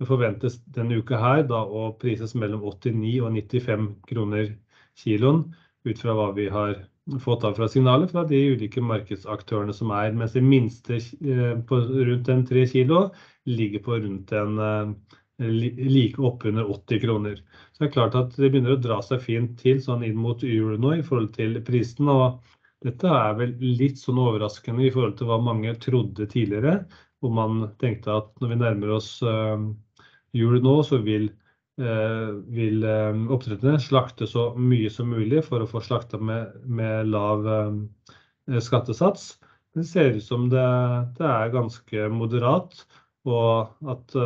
det 0.00 0.08
forventes 0.08 0.56
denne 0.72 0.96
uka 0.96 1.18
her 1.20 1.42
da 1.48 1.60
å 1.60 1.90
prises 2.00 2.32
mellom 2.38 2.62
89 2.64 3.18
og 3.20 3.34
95 3.36 3.88
kroner 4.08 4.54
kiloen 4.96 5.42
ut 5.84 6.00
fra 6.00 6.14
hva 6.16 6.30
vi 6.36 6.46
har 6.52 6.78
fått 7.20 7.44
av 7.44 7.56
fra 7.58 7.68
signaler 7.68 8.08
fra 8.08 8.22
de 8.28 8.38
ulike 8.54 8.80
markedsaktørene 8.84 9.74
som 9.76 9.92
er, 9.96 10.14
mens 10.16 10.36
det 10.36 10.44
minste 10.46 10.96
eh, 10.96 11.56
på 11.68 11.80
rundt 11.84 12.30
en 12.32 12.44
3 12.48 12.64
kilo 12.70 13.02
ligger 13.50 13.84
på 13.84 13.98
rundt 14.04 14.32
en 14.36 14.62
eh, 14.64 15.18
like 15.40 16.20
oppunder 16.20 16.68
80 16.68 17.02
kroner. 17.04 17.36
Så 17.72 17.84
det 17.84 17.90
er 17.90 17.94
klart 17.98 18.16
at 18.16 18.36
det 18.36 18.50
begynner 18.52 18.76
å 18.76 18.80
dra 18.80 19.00
seg 19.04 19.20
fint 19.24 19.56
til 19.60 19.80
sånn 19.84 20.04
inn 20.06 20.18
mot 20.20 20.44
euro 20.44 20.76
nå 20.80 20.96
i 20.98 21.04
forhold 21.04 21.32
til 21.36 21.60
prisen. 21.66 22.08
og 22.08 22.40
dette 22.84 23.12
er 23.12 23.36
vel 23.36 23.52
litt 23.60 24.00
sånn 24.00 24.20
overraskende 24.20 24.86
i 24.86 24.92
forhold 24.92 25.18
til 25.18 25.28
hva 25.28 25.36
mange 25.44 25.74
trodde 25.82 26.28
tidligere. 26.30 26.80
Hvor 27.20 27.34
man 27.36 27.66
tenkte 27.82 28.14
at 28.16 28.30
når 28.40 28.52
vi 28.54 28.58
nærmer 28.62 28.94
oss 28.96 29.10
uh, 29.26 29.60
jul 30.36 30.56
nå, 30.64 30.78
så 30.88 31.02
vil, 31.04 31.28
uh, 31.82 32.38
vil 32.56 32.86
uh, 32.86 33.26
oppdretterne 33.36 33.82
slakte 33.82 34.28
så 34.30 34.50
mye 34.56 34.88
som 34.92 35.12
mulig 35.12 35.44
for 35.44 35.60
å 35.60 35.68
få 35.68 35.84
slakta 35.84 36.20
med, 36.20 36.56
med 36.64 37.12
lav 37.12 37.44
skattesats. 38.64 39.34
Det 39.76 39.84
ser 39.86 40.16
ut 40.16 40.24
som 40.24 40.48
det, 40.50 40.64
det 41.20 41.28
er 41.28 41.52
ganske 41.52 42.08
moderat, 42.10 42.80
og 43.28 43.92
at 43.92 44.16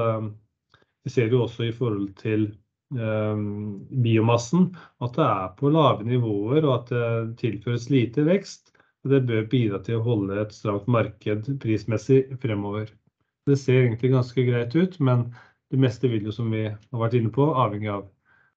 vi 1.04 1.12
ser 1.12 1.32
jo 1.32 1.42
også 1.44 1.66
i 1.68 1.74
forhold 1.74 2.14
til 2.20 2.46
eh, 2.48 2.54
biomassen 2.94 4.68
at 5.02 5.16
det 5.16 5.24
er 5.24 5.54
på 5.58 5.70
lave 5.74 6.06
nivåer 6.06 6.64
og 6.64 6.74
at 6.76 6.92
det 6.92 7.38
tilføres 7.40 7.88
lite 7.90 8.24
vekst. 8.26 8.72
og 9.04 9.10
Det 9.14 9.22
bør 9.28 9.48
bidra 9.50 9.80
til 9.84 9.98
å 9.98 10.04
holde 10.06 10.38
et 10.42 10.54
stramt 10.54 10.86
marked 10.86 11.48
prismessig 11.62 12.22
fremover. 12.42 12.92
Det 13.44 13.58
ser 13.60 13.82
egentlig 13.82 14.14
ganske 14.14 14.46
greit 14.46 14.74
ut, 14.74 15.00
men 15.00 15.26
det 15.72 15.80
meste 15.80 16.08
vil 16.08 16.28
jo, 16.28 16.32
som 16.32 16.52
vi 16.52 16.68
har 16.68 17.00
vært 17.00 17.16
inne 17.18 17.32
på, 17.34 17.44
avhengig 17.50 17.90
av 17.92 18.06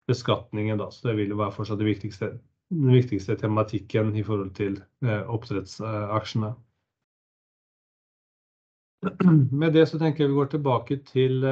beskatningen. 0.08 0.78
Da. 0.80 0.92
Så 0.92 1.10
det 1.10 1.18
vil 1.20 1.34
jo 1.34 1.42
være 1.42 1.56
fortsatt 1.56 1.82
det 1.82 1.90
viktigste, 1.90 2.32
den 2.72 2.94
viktigste 2.96 3.36
tematikken 3.40 4.14
i 4.16 4.24
forhold 4.28 4.54
til 4.60 4.80
eh, 5.04 5.24
oppdrettsaksjene. 5.28 6.54
med 9.62 9.74
det 9.74 9.86
så 9.90 10.00
tenker 10.00 10.24
jeg 10.24 10.32
vi 10.32 10.40
går 10.40 10.52
tilbake 10.54 11.00
til, 11.08 11.44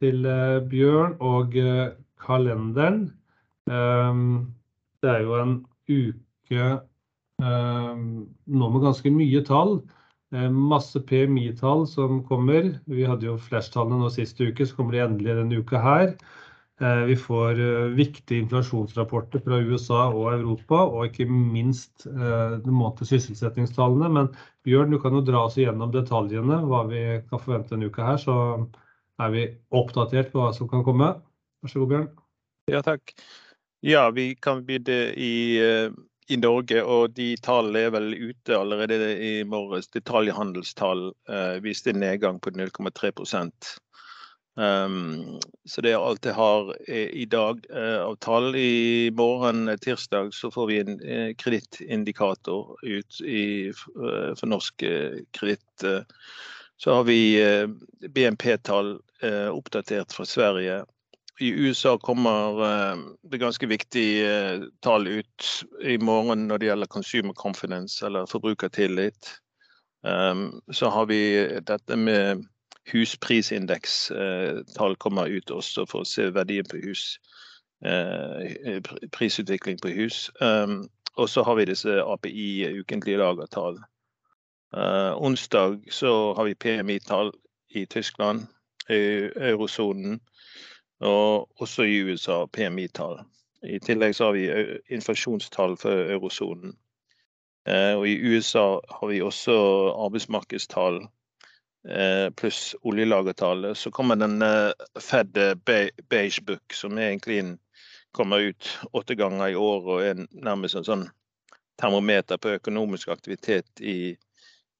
til 0.00 0.24
Bjørn 0.70 1.16
og 1.20 1.54
kalenderen. 2.20 3.02
Det 5.00 5.10
er 5.12 5.20
jo 5.24 5.38
en 5.38 5.54
uke 5.90 6.68
nå 7.40 8.68
med 8.74 8.84
ganske 8.84 9.12
mye 9.14 9.40
tall. 9.46 9.78
Masse 10.54 11.00
PMI-tall 11.08 11.86
som 11.90 12.20
kommer. 12.28 12.68
Vi 12.86 13.06
hadde 13.08 13.26
jo 13.26 13.38
flash-tallene 13.40 13.98
nå 14.02 14.10
sist 14.14 14.40
uke, 14.40 14.66
så 14.66 14.76
kommer 14.76 14.94
de 14.94 15.04
endelig 15.04 15.36
denne 15.40 15.58
uka 15.62 15.80
her. 15.82 16.14
Vi 16.80 17.16
får 17.18 17.58
viktige 17.92 18.40
inflasjonsrapporter 18.46 19.42
fra 19.44 19.58
USA 19.60 20.06
og 20.08 20.30
Europa, 20.32 20.78
og 20.88 21.10
ikke 21.10 21.26
minst 21.28 22.06
de 22.06 22.72
månedlige 22.72 23.10
sysselsettingstallene. 23.10 24.08
Men 24.08 24.30
Bjørn, 24.64 24.92
du 24.94 24.98
kan 25.02 25.12
jo 25.12 25.20
dra 25.26 25.44
oss 25.48 25.58
igjennom 25.60 25.92
detaljene, 25.92 26.62
hva 26.64 26.86
vi 26.88 27.02
kan 27.26 27.42
forvente 27.42 27.74
denne 27.74 27.90
uka 27.92 28.06
her, 28.06 28.20
så 28.22 28.36
er 29.20 29.34
vi 29.34 29.46
oppdatert 29.76 30.32
på 30.32 30.42
hva 30.42 30.50
som 30.56 30.68
kan 30.70 30.84
komme. 30.86 31.12
Vær 31.60 31.72
så 31.72 31.82
god, 31.82 31.92
Bjørn. 31.94 32.10
Ja, 32.70 32.80
takk. 32.86 33.14
Ja, 33.84 34.08
vi 34.12 34.32
kan 34.40 34.64
begynne 34.66 35.10
i 35.16 35.32
i 36.30 36.38
Norge, 36.38 36.82
og 36.86 37.14
de 37.16 37.34
tallene 37.42 37.86
er 37.86 37.94
vel 37.94 38.12
ute 38.14 38.54
allerede 38.54 39.10
i 39.18 39.32
morges. 39.48 39.90
Detaljhandelstall 39.90 41.10
viste 41.64 41.90
en 41.90 42.02
nedgang 42.04 42.38
på 42.42 42.52
0,3% 42.54 43.70
Så 44.60 45.82
det 45.82 45.92
er 45.92 46.04
alt 46.04 46.26
jeg 46.26 46.36
har 46.36 46.70
i 46.90 47.26
dag 47.30 47.64
av 47.72 48.14
tall. 48.22 48.54
I 48.54 49.10
morgen, 49.16 49.70
tirsdag, 49.82 50.34
så 50.36 50.50
får 50.54 50.70
vi 50.70 50.78
en 50.84 50.96
kredittindikator 51.40 52.76
ut 52.82 53.20
for 54.38 54.46
norsk 54.50 54.86
kreditt. 55.34 55.86
Så 56.80 56.94
har 56.96 57.04
vi 57.04 57.20
BNP-tall 58.08 58.94
oppdatert 59.52 60.14
fra 60.16 60.24
Sverige. 60.24 60.78
I 61.40 61.50
USA 61.52 61.98
kommer 61.98 62.56
det 63.30 63.38
ganske 63.40 63.66
viktige 63.68 64.62
tall 64.84 65.08
ut 65.08 65.64
i 65.84 65.98
morgen 66.00 66.46
når 66.48 66.60
det 66.60 66.70
gjelder 66.70 66.92
consumer 66.92 67.36
confidence 67.36 68.06
eller 68.06 68.28
forbrukertillit. 68.28 69.28
Så 70.72 70.88
har 70.88 71.06
vi 71.06 71.20
dette 71.68 71.96
med 71.96 72.44
husprisindeks. 72.92 74.12
Tall 74.76 74.96
kommer 74.96 75.28
ut 75.28 75.52
også 75.52 75.84
for 75.88 76.04
å 76.04 76.08
se 76.08 76.30
verdien 76.32 76.68
på 76.68 76.80
hus, 76.80 77.18
prisutvikling 79.16 79.80
på 79.84 79.92
hus. 79.96 80.30
Og 81.16 81.28
så 81.28 81.44
har 81.44 81.60
vi 81.60 81.68
disse 81.72 82.00
API 82.04 82.80
ukentlige 82.80 83.20
lagertall. 83.20 83.80
Onsdag 85.16 85.92
så 85.92 86.34
har 86.34 86.44
vi 86.44 86.54
PMI-tall 86.54 87.32
i 87.68 87.86
Tyskland, 87.86 88.46
eurosonen 88.88 90.20
og 91.00 91.50
også 91.60 91.82
i 91.82 92.02
USA 92.02 92.46
PMI-tall. 92.46 93.20
I 93.62 93.78
tillegg 93.82 94.14
så 94.16 94.30
har 94.30 94.36
vi 94.36 94.46
inflasjonstall 94.94 95.76
for 95.80 96.12
eurosonen. 96.14 96.76
Og 97.68 98.06
i 98.08 98.16
USA 98.22 98.80
har 98.88 99.10
vi 99.10 99.20
også 99.22 99.56
arbeidsmarkedstall 100.06 101.02
pluss 102.36 102.76
oljelagertallet. 102.82 103.76
Så 103.76 103.90
kommer 103.90 104.14
den 104.14 104.40
Fed 105.00 105.36
Beige 106.08 106.42
Book, 106.46 106.72
som 106.72 106.98
egentlig 106.98 107.56
kommer 108.12 108.38
ut 108.38 108.78
åtte 108.92 109.14
ganger 109.14 109.48
i 109.48 109.54
år 109.54 109.86
og 109.86 110.02
er 110.04 110.26
nærmest 110.32 110.74
en 110.78 110.86
sånn 110.86 111.06
termometer 111.78 112.36
på 112.36 112.56
økonomisk 112.58 113.08
aktivitet 113.08 113.80
i 113.80 113.96
USA. 114.12 114.26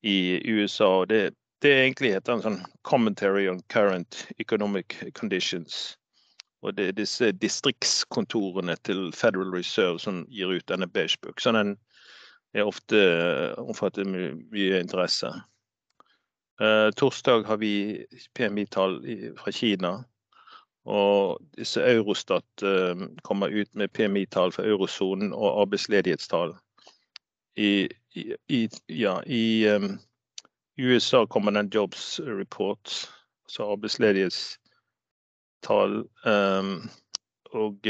Det 0.02 1.68
er 1.68 1.82
egentlig 1.84 2.14
heter 2.14 2.32
en 2.32 2.44
sånn 2.44 2.60
Commentary 2.88 3.48
on 3.50 3.60
Current 3.68 4.26
Economic 4.40 4.96
Conditions. 5.18 5.96
Og 6.64 6.76
det 6.76 6.86
er 6.88 6.96
disse 6.96 7.32
distriktskontorene 7.40 8.76
til 8.84 9.12
Federal 9.16 9.52
Reserve 9.54 10.00
som 10.00 10.26
gir 10.28 10.52
ut 10.52 10.66
denne 10.68 10.88
Beige 10.88 11.20
Book. 11.22 11.40
Så 11.40 11.52
den 11.56 11.76
er 12.56 12.68
ofte 12.68 13.00
omfattet 13.60 14.08
mye 14.08 14.80
interesse. 14.80 15.30
Torsdag 16.96 17.46
har 17.48 17.56
vi 17.60 18.04
PMI-tall 18.36 18.98
fra 19.40 19.52
Kina, 19.52 19.94
og 20.84 21.40
disse 21.56 21.80
Eurostat 21.80 22.64
kommer 23.24 23.48
ut 23.48 23.70
med 23.72 23.92
PMI-tall 23.96 24.52
for 24.52 24.68
eurosonen 24.68 25.32
og 25.32 25.62
arbeidsledighetstall. 25.62 26.52
I 27.56 27.88
USA 30.78 31.26
kommer 31.26 31.52
den 31.52 31.68
Jobs 31.68 32.20
Report, 32.20 33.10
så 33.48 33.64
Um, 36.26 36.90
og 37.50 37.86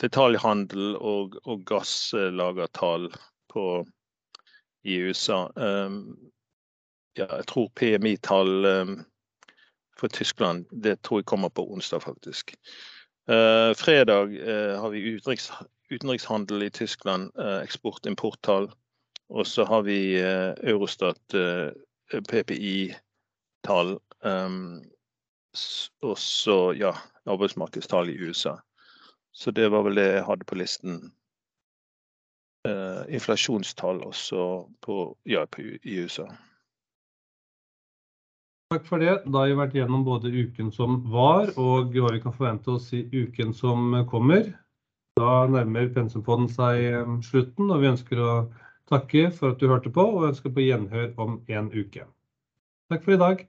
detaljhandel 0.00 0.96
og 0.96 1.64
gasslagertall 1.66 3.12
i 4.84 4.96
USA. 5.04 5.46
Jeg 7.16 7.44
tror 7.48 7.68
PMI-tall 7.76 8.66
for 10.00 10.08
Tyskland, 10.08 10.64
det 10.72 11.02
tror 11.02 11.20
jeg 11.20 11.28
kommer 11.28 11.48
på 11.48 11.72
onsdag 11.72 12.02
faktisk. 12.02 12.54
Fredag 13.76 14.32
har 14.80 14.88
vi 14.90 15.20
utenrikshandel 15.92 16.66
i 16.66 16.70
Tyskland, 16.74 17.30
eksport 17.62 18.06
importtall. 18.08 18.70
Og 19.32 19.46
så 19.48 19.64
har 19.68 19.84
vi 19.86 20.20
Eurostat 20.20 21.36
PPI-tall. 22.28 23.94
Og 26.02 26.18
så 26.18 26.58
arbeidsmarkedstall 27.24 28.10
i 28.12 28.18
USA. 28.20 28.56
Så 29.32 29.50
det 29.50 29.70
var 29.72 29.86
vel 29.86 29.96
det 29.96 30.08
jeg 30.10 30.24
hadde 30.28 30.48
på 30.48 30.58
listen. 30.60 31.02
Inflasjonstall 33.08 34.02
også 34.06 34.68
i 35.24 35.98
USA. 35.98 36.28
Takk 38.72 38.86
for 38.88 39.02
det. 39.02 39.18
Da 39.28 39.42
har 39.42 39.50
vi 39.50 39.56
vært 39.58 39.74
gjennom 39.76 40.04
både 40.06 40.30
uken 40.32 40.70
som 40.72 41.00
var 41.12 41.50
og 41.60 41.92
hva 41.92 42.12
vi 42.14 42.20
kan 42.24 42.32
forvente 42.32 42.72
oss 42.72 42.92
i 42.96 43.02
uken 43.12 43.52
som 43.52 43.92
kommer. 44.08 44.48
Da 45.20 45.46
nærmer 45.46 45.90
Pensumpodden 45.92 46.48
seg 46.48 47.04
slutten, 47.26 47.68
og 47.70 47.82
vi 47.82 47.90
ønsker 47.92 48.22
å 48.22 48.32
takke 48.88 49.28
for 49.36 49.52
at 49.52 49.60
du 49.60 49.68
hørte 49.68 49.92
på 49.92 50.04
og 50.16 50.28
ønsker 50.32 50.54
på 50.54 50.64
gjenhør 50.64 51.12
om 51.20 51.40
en 51.48 51.72
uke. 51.72 52.08
Takk 52.92 53.04
for 53.04 53.16
i 53.16 53.22
dag. 53.26 53.48